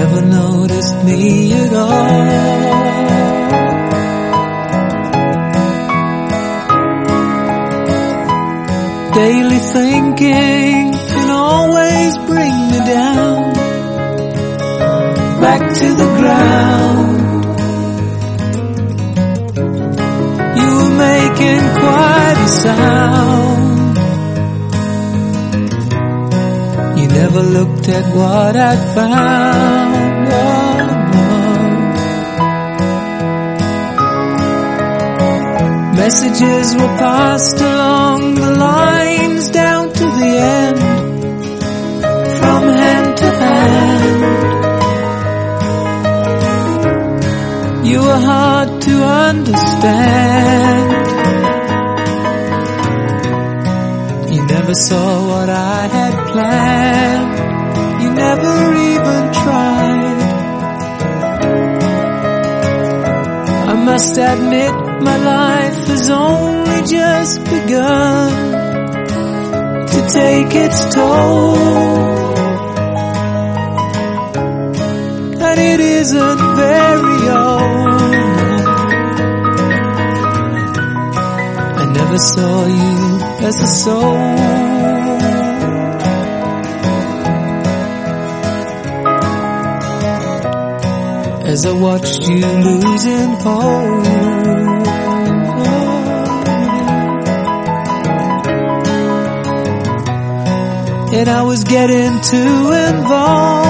[0.00, 2.20] Never noticed me at all.
[9.12, 13.52] Daily thinking can always bring me down
[15.44, 17.44] back to the ground.
[20.60, 23.09] You were making quite a sound.
[27.32, 30.28] Never looked at what I found.
[30.32, 30.56] Oh.
[35.94, 40.78] Messages were passed along the lines down to the end,
[42.40, 44.26] from hand to hand.
[47.86, 50.90] You were hard to understand.
[54.34, 58.02] You never saw what I had planned.
[58.02, 58.54] You never
[58.92, 60.20] even tried.
[63.72, 64.72] I must admit
[65.08, 68.30] my life has only just begun
[69.92, 71.56] to take its toll.
[75.48, 78.00] And it isn't very old.
[81.82, 84.69] I never saw you as a soul.
[91.50, 94.06] As I watched you losing hope.
[101.12, 103.66] And I was getting too involved.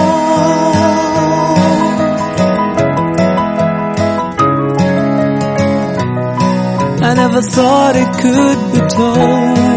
[7.03, 9.70] I never thought it could be told.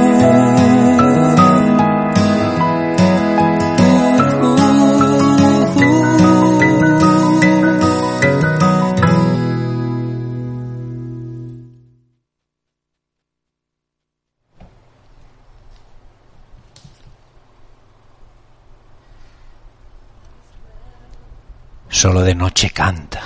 [22.04, 23.22] Solo de noche canta,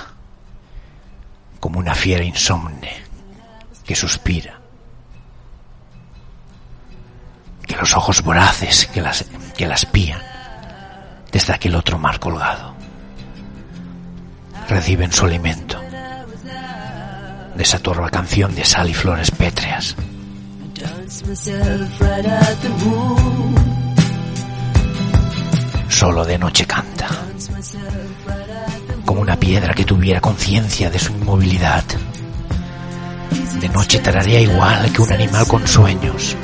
[1.58, 2.92] como una fiera insomne
[3.84, 4.60] que suspira.
[7.66, 9.24] Que los ojos voraces que las,
[9.56, 10.20] que la espían
[11.32, 12.76] desde aquel otro mar colgado
[14.68, 15.80] reciben su alimento
[17.56, 19.96] de esa torva canción de sal y flores pétreas.
[25.88, 27.08] Solo de noche canta,
[29.08, 31.82] como una piedra que tuviera conciencia de su inmovilidad.
[33.58, 36.36] De noche tararía igual que un animal con sueños,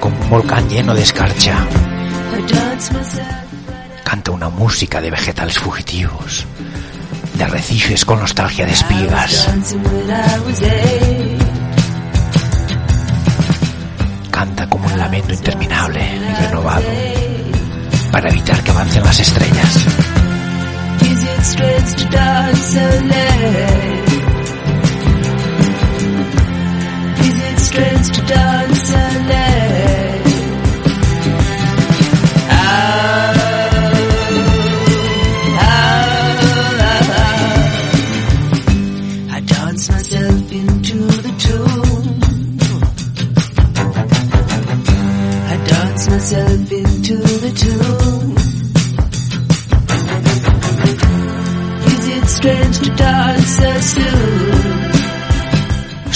[0.00, 1.66] como un volcán lleno de escarcha.
[4.04, 6.46] Canta una música de vegetales fugitivos,
[7.34, 9.46] de arrecifes con nostalgia de espigas.
[14.30, 16.86] Canta como un lamento interminable y renovado
[18.10, 20.07] para evitar que avancen las estrellas.
[21.48, 23.12] streets to dance alone.
[27.50, 29.07] it streets to dance alone.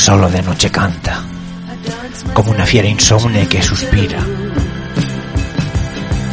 [0.03, 1.23] Solo de noche canta,
[2.35, 4.19] como una fiera insomne que suspira,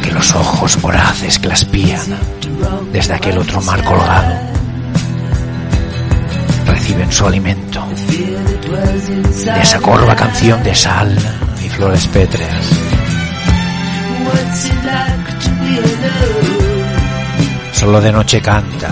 [0.02, 1.48] que los ojos voraces que
[2.92, 4.34] desde aquel otro mar colgado
[6.66, 7.86] reciben su alimento
[9.44, 11.16] de esa corva canción de sal
[11.64, 12.66] y flores pétreas.
[17.70, 18.90] Solo de noche canta,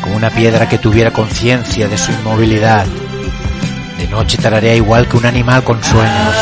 [0.00, 2.86] como una piedra que tuviera conciencia de su inmovilidad.
[4.10, 6.34] Noche tararea igual que un animal con sueños.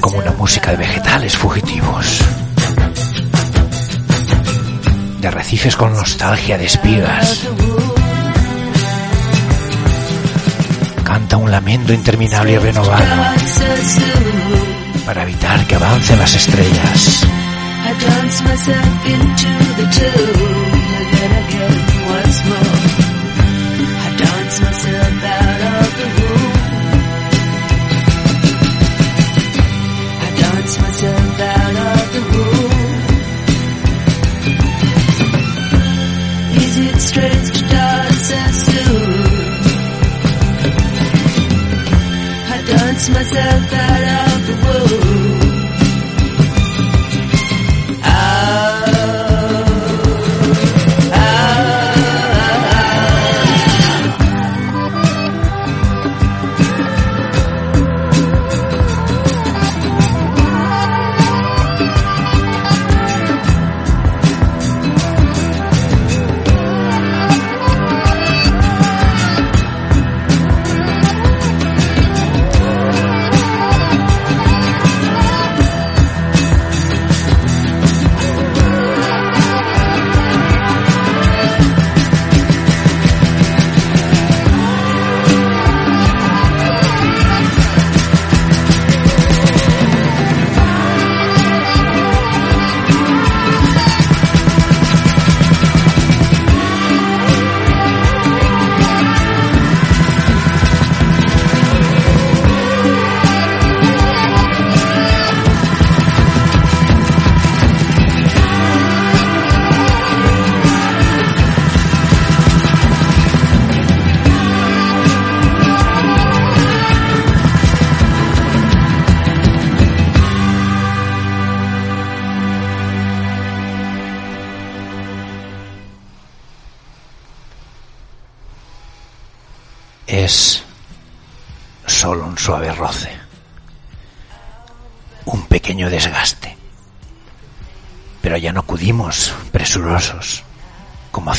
[0.00, 2.20] Como una música de vegetales fugitivos,
[5.20, 7.46] de arrecifes con nostalgia de espigas.
[11.04, 13.04] Canta un lamento interminable y renovado
[15.04, 17.26] para evitar que avancen las estrellas.
[18.32, 19.86] Dance myself into the
[20.96, 21.76] and then again
[22.12, 22.76] once more.
[24.04, 26.52] I dance myself out of the room.
[30.24, 32.72] I dance myself out of the room.
[36.64, 39.12] Is it strange to dance so soon?
[42.48, 45.21] I dance myself out of the room.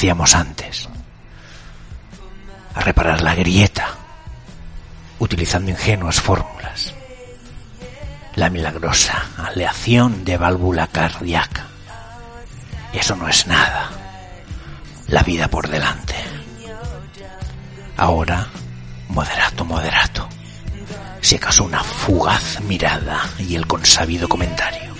[0.03, 0.89] Hacíamos antes
[2.75, 3.87] a reparar la grieta
[5.19, 6.93] utilizando ingenuas fórmulas.
[8.35, 11.67] La milagrosa aleación de válvula cardíaca.
[12.91, 13.91] Eso no es nada.
[15.07, 16.15] La vida por delante.
[17.95, 18.49] Ahora,
[19.07, 20.27] moderato, moderato.
[21.21, 24.93] Si acaso una fugaz mirada y el consabido comentario.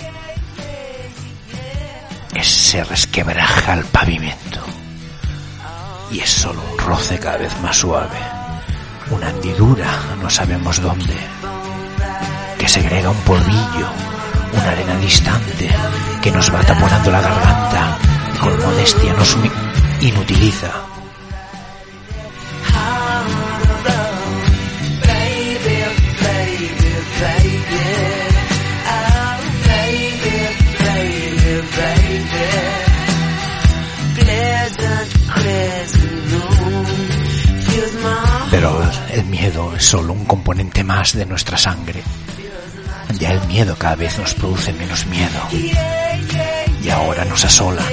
[2.42, 4.53] Se resquebraja el pavimento.
[6.14, 8.20] Y es solo un roce cada vez más suave.
[9.10, 9.88] Una hendidura,
[10.22, 11.18] no sabemos dónde.
[12.60, 13.88] Que segrega un polvillo,
[14.54, 15.70] una arena distante
[16.22, 17.98] que nos va taponando la garganta
[18.36, 19.36] y con modestia nos
[20.02, 20.93] inutiliza.
[39.94, 42.02] Solo un componente más de nuestra sangre.
[43.20, 45.40] Ya el miedo cada vez nos produce menos miedo.
[46.82, 47.86] Y ahora nos asolan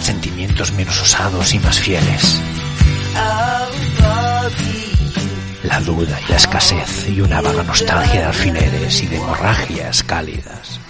[0.00, 2.40] sentimientos menos osados y más fieles.
[5.64, 10.80] La duda y la escasez y una vaga nostalgia de alfileres y de hemorragias cálidas,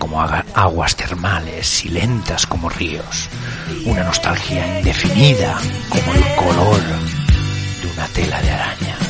[0.00, 3.28] como aguas termales y lentas como ríos.
[3.86, 5.56] Una nostalgia indefinida
[5.90, 6.80] como el color
[7.82, 9.09] de una tela de araña.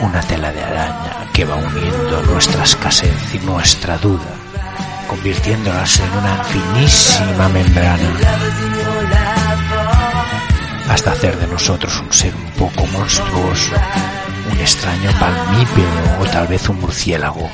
[0.00, 4.34] Una tela de araña que va uniendo nuestra escasez y nuestra duda,
[5.08, 8.10] convirtiéndolas en una finísima membrana
[10.88, 13.74] hasta hacer de nosotros un ser un poco monstruoso,
[14.50, 17.50] un extraño palmípero o tal vez un murciélago,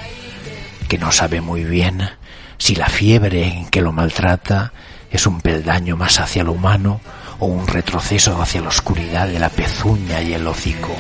[0.88, 2.08] que no sabe muy bien
[2.58, 4.72] si la fiebre que lo maltrata
[5.10, 7.00] es un peldaño más hacia lo humano
[7.42, 10.94] o un retroceso hacia la oscuridad de la pezuña y el hocico.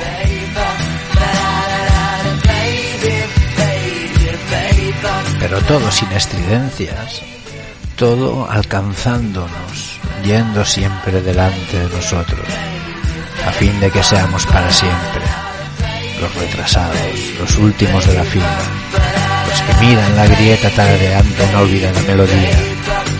[5.38, 7.22] Pero todo sin estridencias,
[7.94, 12.48] todo alcanzándonos, yendo siempre delante de nosotros,
[13.46, 15.22] a fin de que seamos para siempre
[16.20, 16.96] los retrasados,
[17.38, 18.58] los últimos de la fila,
[19.48, 22.58] los que miran la grieta tarareando una olvidada melodía,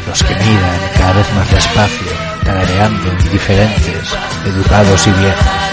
[0.08, 5.71] los que miran cada vez más despacio, tarareando indiferentes, educados y viejos.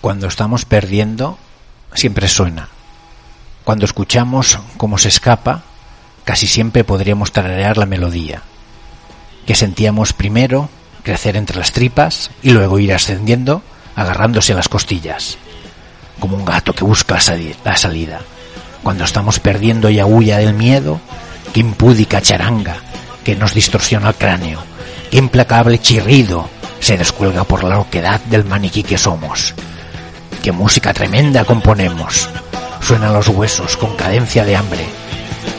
[0.00, 1.38] Cuando estamos perdiendo,
[1.94, 2.68] siempre suena.
[3.64, 5.62] Cuando escuchamos cómo se escapa,
[6.24, 8.42] casi siempre podríamos tararear la melodía,
[9.46, 10.68] que sentíamos primero
[11.02, 13.62] crecer entre las tripas y luego ir ascendiendo
[13.96, 15.36] agarrándose a las costillas,
[16.18, 18.20] como un gato que busca la sali- la salida.
[18.82, 21.00] Cuando estamos perdiendo y aúlla del miedo,
[21.52, 22.76] qué impúdica charanga
[23.24, 24.62] que nos distorsiona el cráneo,
[25.10, 26.48] qué implacable chirrido
[26.80, 29.54] se descuelga por la oquedad del maniquí que somos.
[30.42, 32.30] Qué música tremenda componemos.
[32.80, 34.86] Suenan los huesos con cadencia de hambre.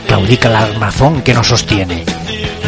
[0.08, 2.04] Claudica el armazón que nos sostiene.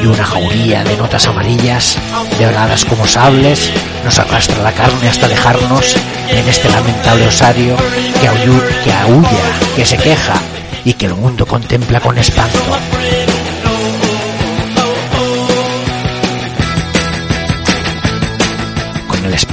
[0.02, 1.98] Y una jauría de notas amarillas,
[2.38, 3.72] delgadas como sables,
[4.06, 5.96] nos arrastra la carne hasta dejarnos
[6.30, 7.76] en este lamentable osario
[8.22, 8.30] que,
[8.84, 10.36] que aúlla, que se queja
[10.86, 12.60] y que el mundo contempla con espanto.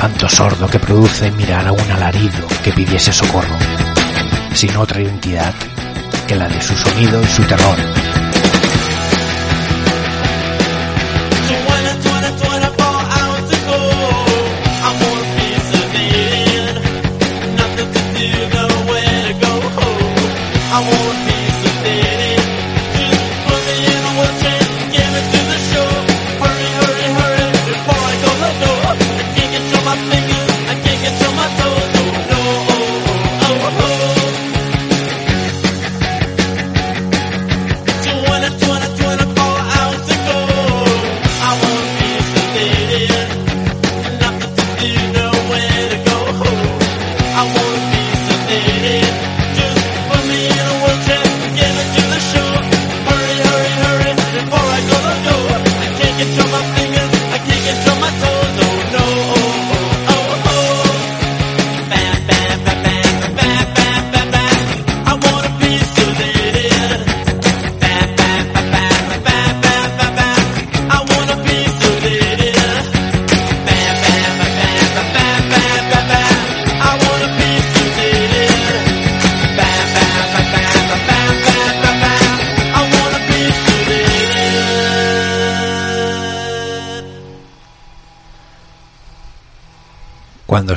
[0.00, 3.54] Espanto sordo que produce mirar a un alarido que pidiese socorro,
[4.54, 5.52] sin otra identidad
[6.26, 8.09] que la de su sonido y su terror.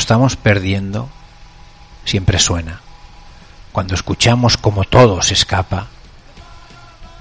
[0.03, 1.07] Estamos perdiendo,
[2.03, 2.81] siempre suena.
[3.71, 5.87] Cuando escuchamos como todo se escapa,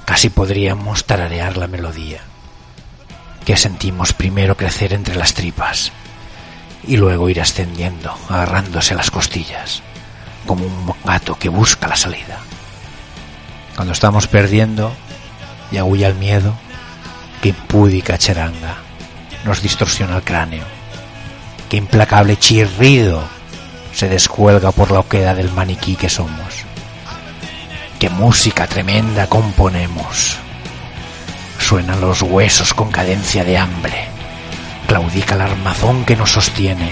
[0.04, 2.22] casi podríamos tararear la melodía
[3.44, 5.92] que sentimos primero crecer entre las tripas
[6.84, 9.80] y luego ir ascendiendo, agarrándose las costillas,
[10.44, 12.40] como un gato que busca la salida.
[13.76, 14.92] Cuando estamos perdiendo
[15.70, 16.52] y aúlla el miedo,
[17.42, 18.78] que impúdica charanga
[19.44, 20.81] nos distorsiona el cráneo,
[21.72, 23.24] que implacable chirrido
[23.94, 26.66] se descuelga por la oquedad del maniquí que somos.
[27.98, 30.36] Qué música tremenda componemos.
[31.58, 34.04] Suenan los huesos con cadencia de hambre.
[34.86, 36.90] Claudica el armazón que nos sostiene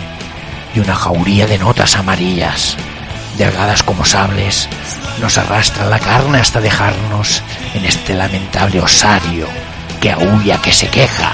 [0.75, 2.79] y una jauría de notas amarillas,
[3.37, 4.67] delgadas como sables,
[5.21, 7.43] nos arrastra la carne hasta dejarnos
[7.75, 9.47] en este lamentable osario
[10.01, 11.33] que aúlla, que se queja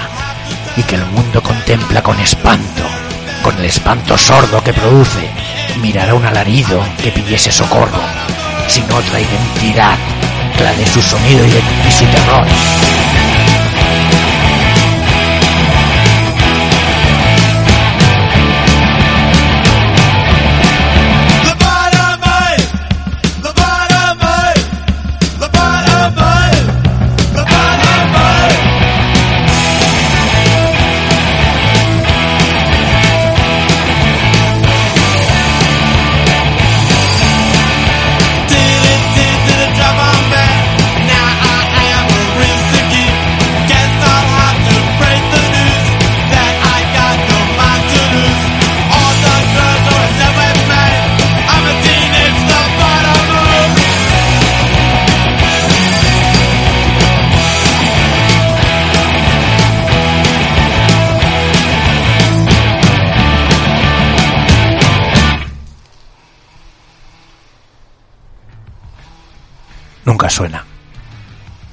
[0.75, 3.06] y que el mundo contempla con espanto,
[3.47, 5.29] con el espanto sordo que produce
[5.79, 8.01] mirar a un alarido que pidiese socorro,
[8.67, 9.97] sin otra identidad
[10.61, 12.45] la de su sonido y, de, y su terror.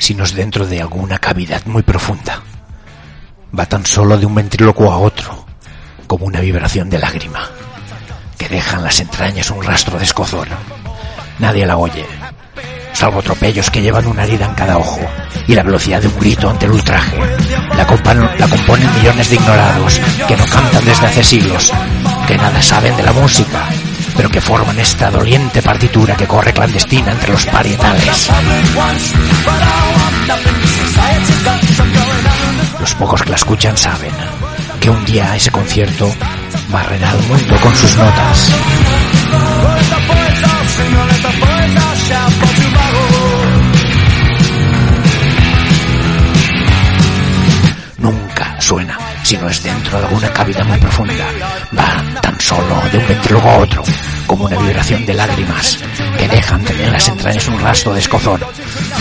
[0.05, 2.43] Sino dentro de alguna cavidad muy profunda.
[3.59, 5.47] Va tan solo de un ventrílocuo a otro,
[6.06, 7.48] como una vibración de lágrima,
[8.36, 10.47] que deja en las entrañas un rastro de escozor.
[11.39, 12.05] Nadie la oye,
[12.93, 15.01] salvo tropellos que llevan una herida en cada ojo
[15.48, 17.16] y la velocidad de un grito ante el ultraje.
[17.70, 17.86] La,
[18.39, 21.72] la componen millones de ignorados que no cantan desde hace siglos,
[22.26, 23.70] que nada saben de la música,
[24.16, 28.31] pero que forman esta doliente partitura que corre clandestina entre los parietales.
[32.81, 34.12] Los pocos que la escuchan saben
[34.81, 36.11] que un día ese concierto
[36.70, 38.51] barrerá al mundo con sus notas.
[47.99, 51.24] Nunca suena si no es dentro de alguna cavidad muy profunda.
[51.76, 53.82] Va tan solo de un ventrílogo a otro,
[54.26, 55.78] como una vibración de lágrimas
[56.18, 58.46] que dejan tener en las entrañas un rastro de escozor.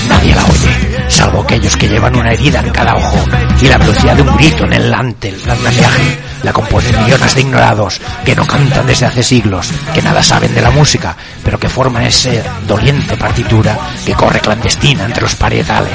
[0.07, 3.19] Nadie la oye, salvo aquellos que llevan una herida en cada ojo
[3.61, 6.19] y la velocidad de un grito en el ante el andamiaje.
[6.43, 10.61] La componen millones de ignorados que no cantan desde hace siglos, que nada saben de
[10.61, 12.31] la música, pero que forman esa
[12.65, 15.93] doliente partitura que corre clandestina entre los parietales.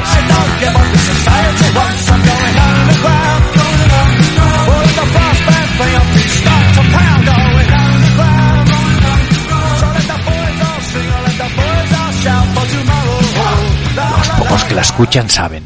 [14.98, 15.64] Escuchan saben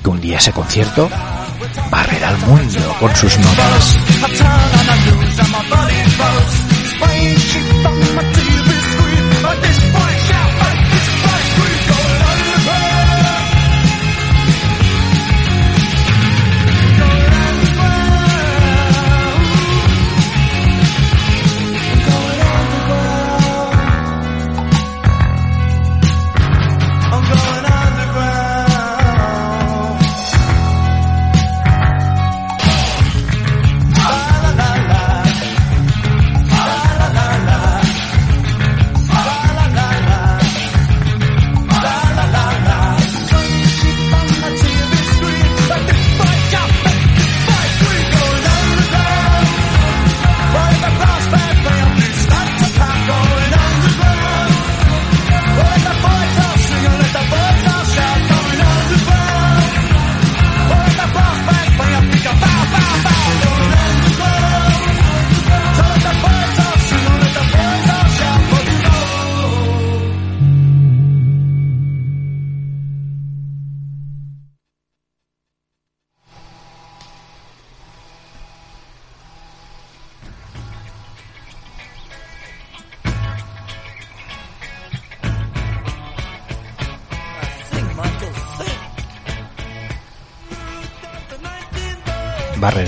[0.00, 1.10] que un día ese concierto
[1.90, 3.96] barrerá al mundo con sus notas.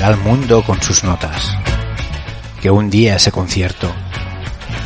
[0.02, 1.56] Barrerá al mundo con sus notas.
[2.60, 3.90] Que un día ese concierto,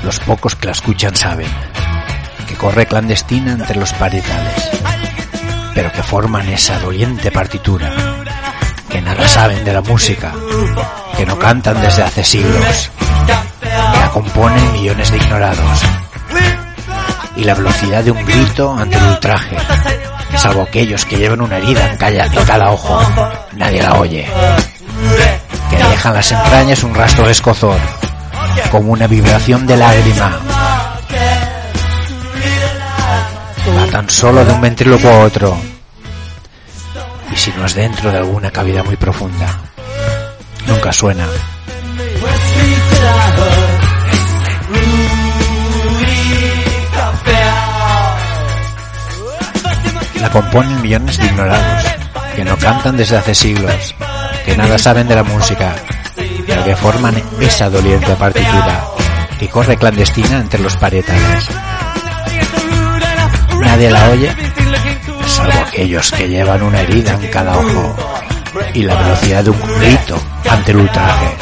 [0.05, 1.49] los pocos que la escuchan saben,
[2.49, 4.71] que corre clandestina entre los parietales,
[5.75, 7.93] pero que forman esa doliente partitura,
[8.89, 10.33] que nada saben de la música,
[11.17, 12.91] que no cantan desde hace siglos,
[13.93, 15.81] que la componen millones de ignorados.
[17.37, 19.57] Y la velocidad de un grito ante el ultraje,
[20.39, 22.99] salvo aquellos que llevan una herida en calla- en cada ojo,
[23.53, 24.27] nadie la oye.
[26.07, 27.81] Que dejan las entrañas un rastro escozor,
[28.71, 30.39] como una vibración de lágrima.
[33.77, 35.57] Va tan solo de un ventríloco a otro.
[37.33, 39.49] Y si no es dentro de alguna cavidad muy profunda,
[40.69, 41.27] nunca suena.
[50.21, 51.85] La componen millones de ignorados,
[52.37, 53.97] que no cantan desde hace siglos,
[54.45, 55.75] que nada saben de la música,
[56.47, 58.85] pero que forman esa doliente partitura
[59.39, 61.49] que corre clandestina entre los parietales.
[63.61, 64.35] Nadie la oye,
[65.27, 67.97] salvo aquellos que llevan una herida en cada ojo
[68.73, 70.19] y la velocidad de un grito
[70.49, 71.37] ante el ultraje.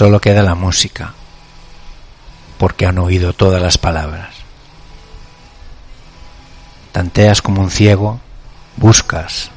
[0.00, 1.12] Solo queda la música,
[2.56, 4.34] porque han oído todas las palabras.
[6.90, 8.18] Tanteas como un ciego,
[8.78, 9.50] buscas,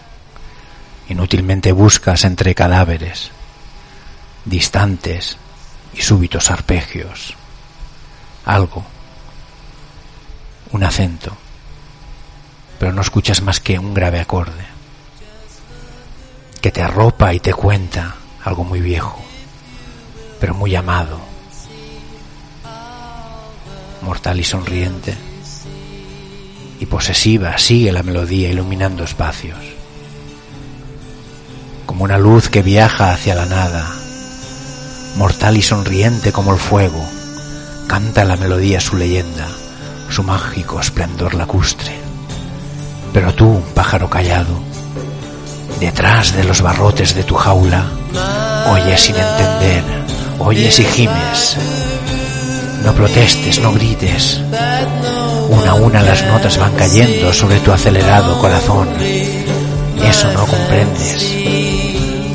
[1.08, 3.32] inútilmente buscas entre cadáveres,
[4.44, 5.38] distantes
[5.94, 7.36] y súbitos arpegios,
[8.44, 8.84] algo,
[10.74, 11.38] un acento,
[12.80, 14.66] pero no escuchas más que un grave acorde,
[16.60, 19.24] que te arropa y te cuenta algo muy viejo
[20.44, 21.22] pero muy amado,
[24.02, 25.16] mortal y sonriente,
[26.82, 29.58] y posesiva sigue la melodía iluminando espacios,
[31.86, 33.90] como una luz que viaja hacia la nada,
[35.16, 37.02] mortal y sonriente como el fuego,
[37.88, 39.48] canta la melodía su leyenda,
[40.10, 41.96] su mágico esplendor lacustre.
[43.14, 44.62] Pero tú, pájaro callado,
[45.80, 47.86] detrás de los barrotes de tu jaula,
[48.68, 50.04] oyes sin entender,
[50.44, 51.58] oyes y gimes.
[52.84, 54.42] No protestes, no grites.
[55.50, 58.90] Una a una las notas van cayendo sobre tu acelerado corazón.
[60.02, 61.36] Eso no comprendes.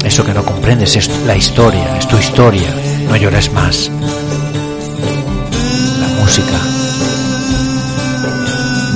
[0.04, 2.74] Eso que no comprendes es la historia, es tu historia.
[3.08, 3.90] No llores más.
[6.00, 6.58] La música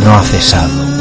[0.05, 0.92] no ha cesado.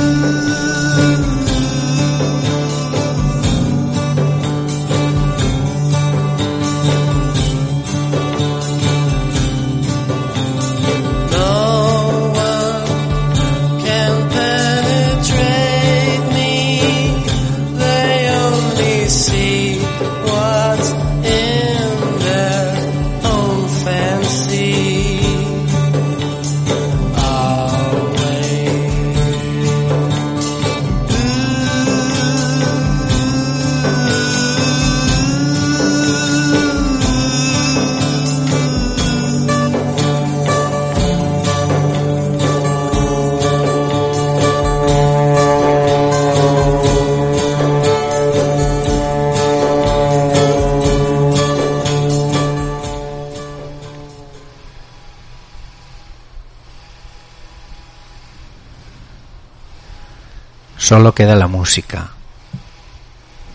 [60.91, 62.09] Solo queda la música,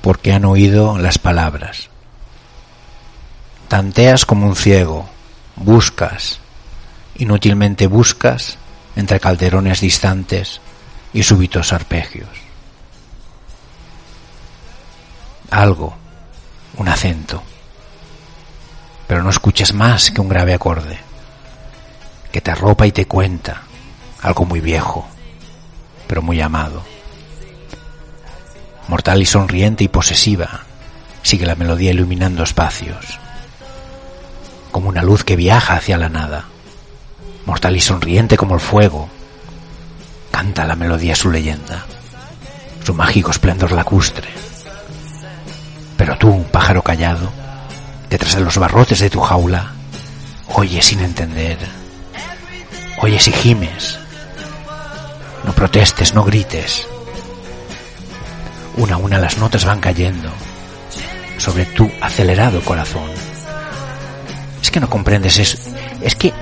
[0.01, 1.91] porque han oído las palabras.
[3.69, 5.07] Tanteas como un ciego,
[5.57, 6.41] buscas,
[7.17, 8.57] inútilmente buscas
[8.97, 10.63] entre calderones distantes
[11.13, 12.31] y súbitos arpegios.
[15.51, 15.95] Algo,
[16.79, 17.43] un acento,
[19.07, 20.99] pero no escuches más que un grave acorde,
[22.33, 23.61] que te arropa y te cuenta
[24.23, 25.07] algo muy viejo,
[26.07, 26.96] pero muy amado.
[28.89, 30.61] Mortal y sonriente y posesiva,
[31.23, 33.19] sigue la melodía iluminando espacios,
[34.71, 36.45] como una luz que viaja hacia la nada.
[37.47, 39.09] Mortal y sonriente como el fuego,
[40.31, 41.85] canta la melodía su leyenda,
[42.85, 44.29] su mágico esplendor lacustre.
[45.97, 47.33] Pero tú, pájaro callado,
[48.09, 49.73] detrás de los barrotes de tu jaula,
[50.55, 51.59] oyes sin entender,
[53.03, 53.99] oyes y gimes.
[55.45, 56.87] No protestes, no grites.
[58.77, 60.31] Una a una las notas van cayendo
[61.39, 63.09] sobre tu acelerado corazón.
[64.63, 65.59] Es que no comprendes eso.
[66.01, 66.33] Es que,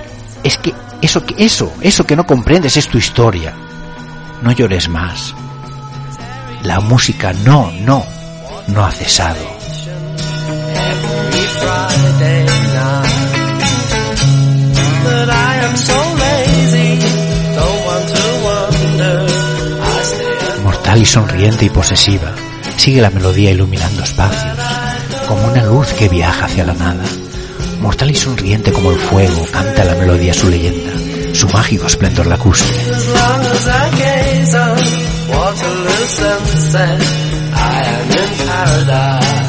[0.43, 3.53] es que, eso, que- eso, eso que no comprendes es tu historia.
[4.41, 5.33] No llores más.
[6.63, 8.05] La música no, no,
[8.67, 9.54] no ha cesado.
[20.97, 22.33] Y sonriente y posesiva,
[22.77, 24.57] sigue la melodía iluminando espacios,
[25.27, 27.03] como una luz que viaja hacia la nada.
[27.81, 30.91] Mortal y sonriente como el fuego, canta la melodía su leyenda,
[31.33, 32.73] su mágico esplendor lacustre.
[38.87, 39.44] as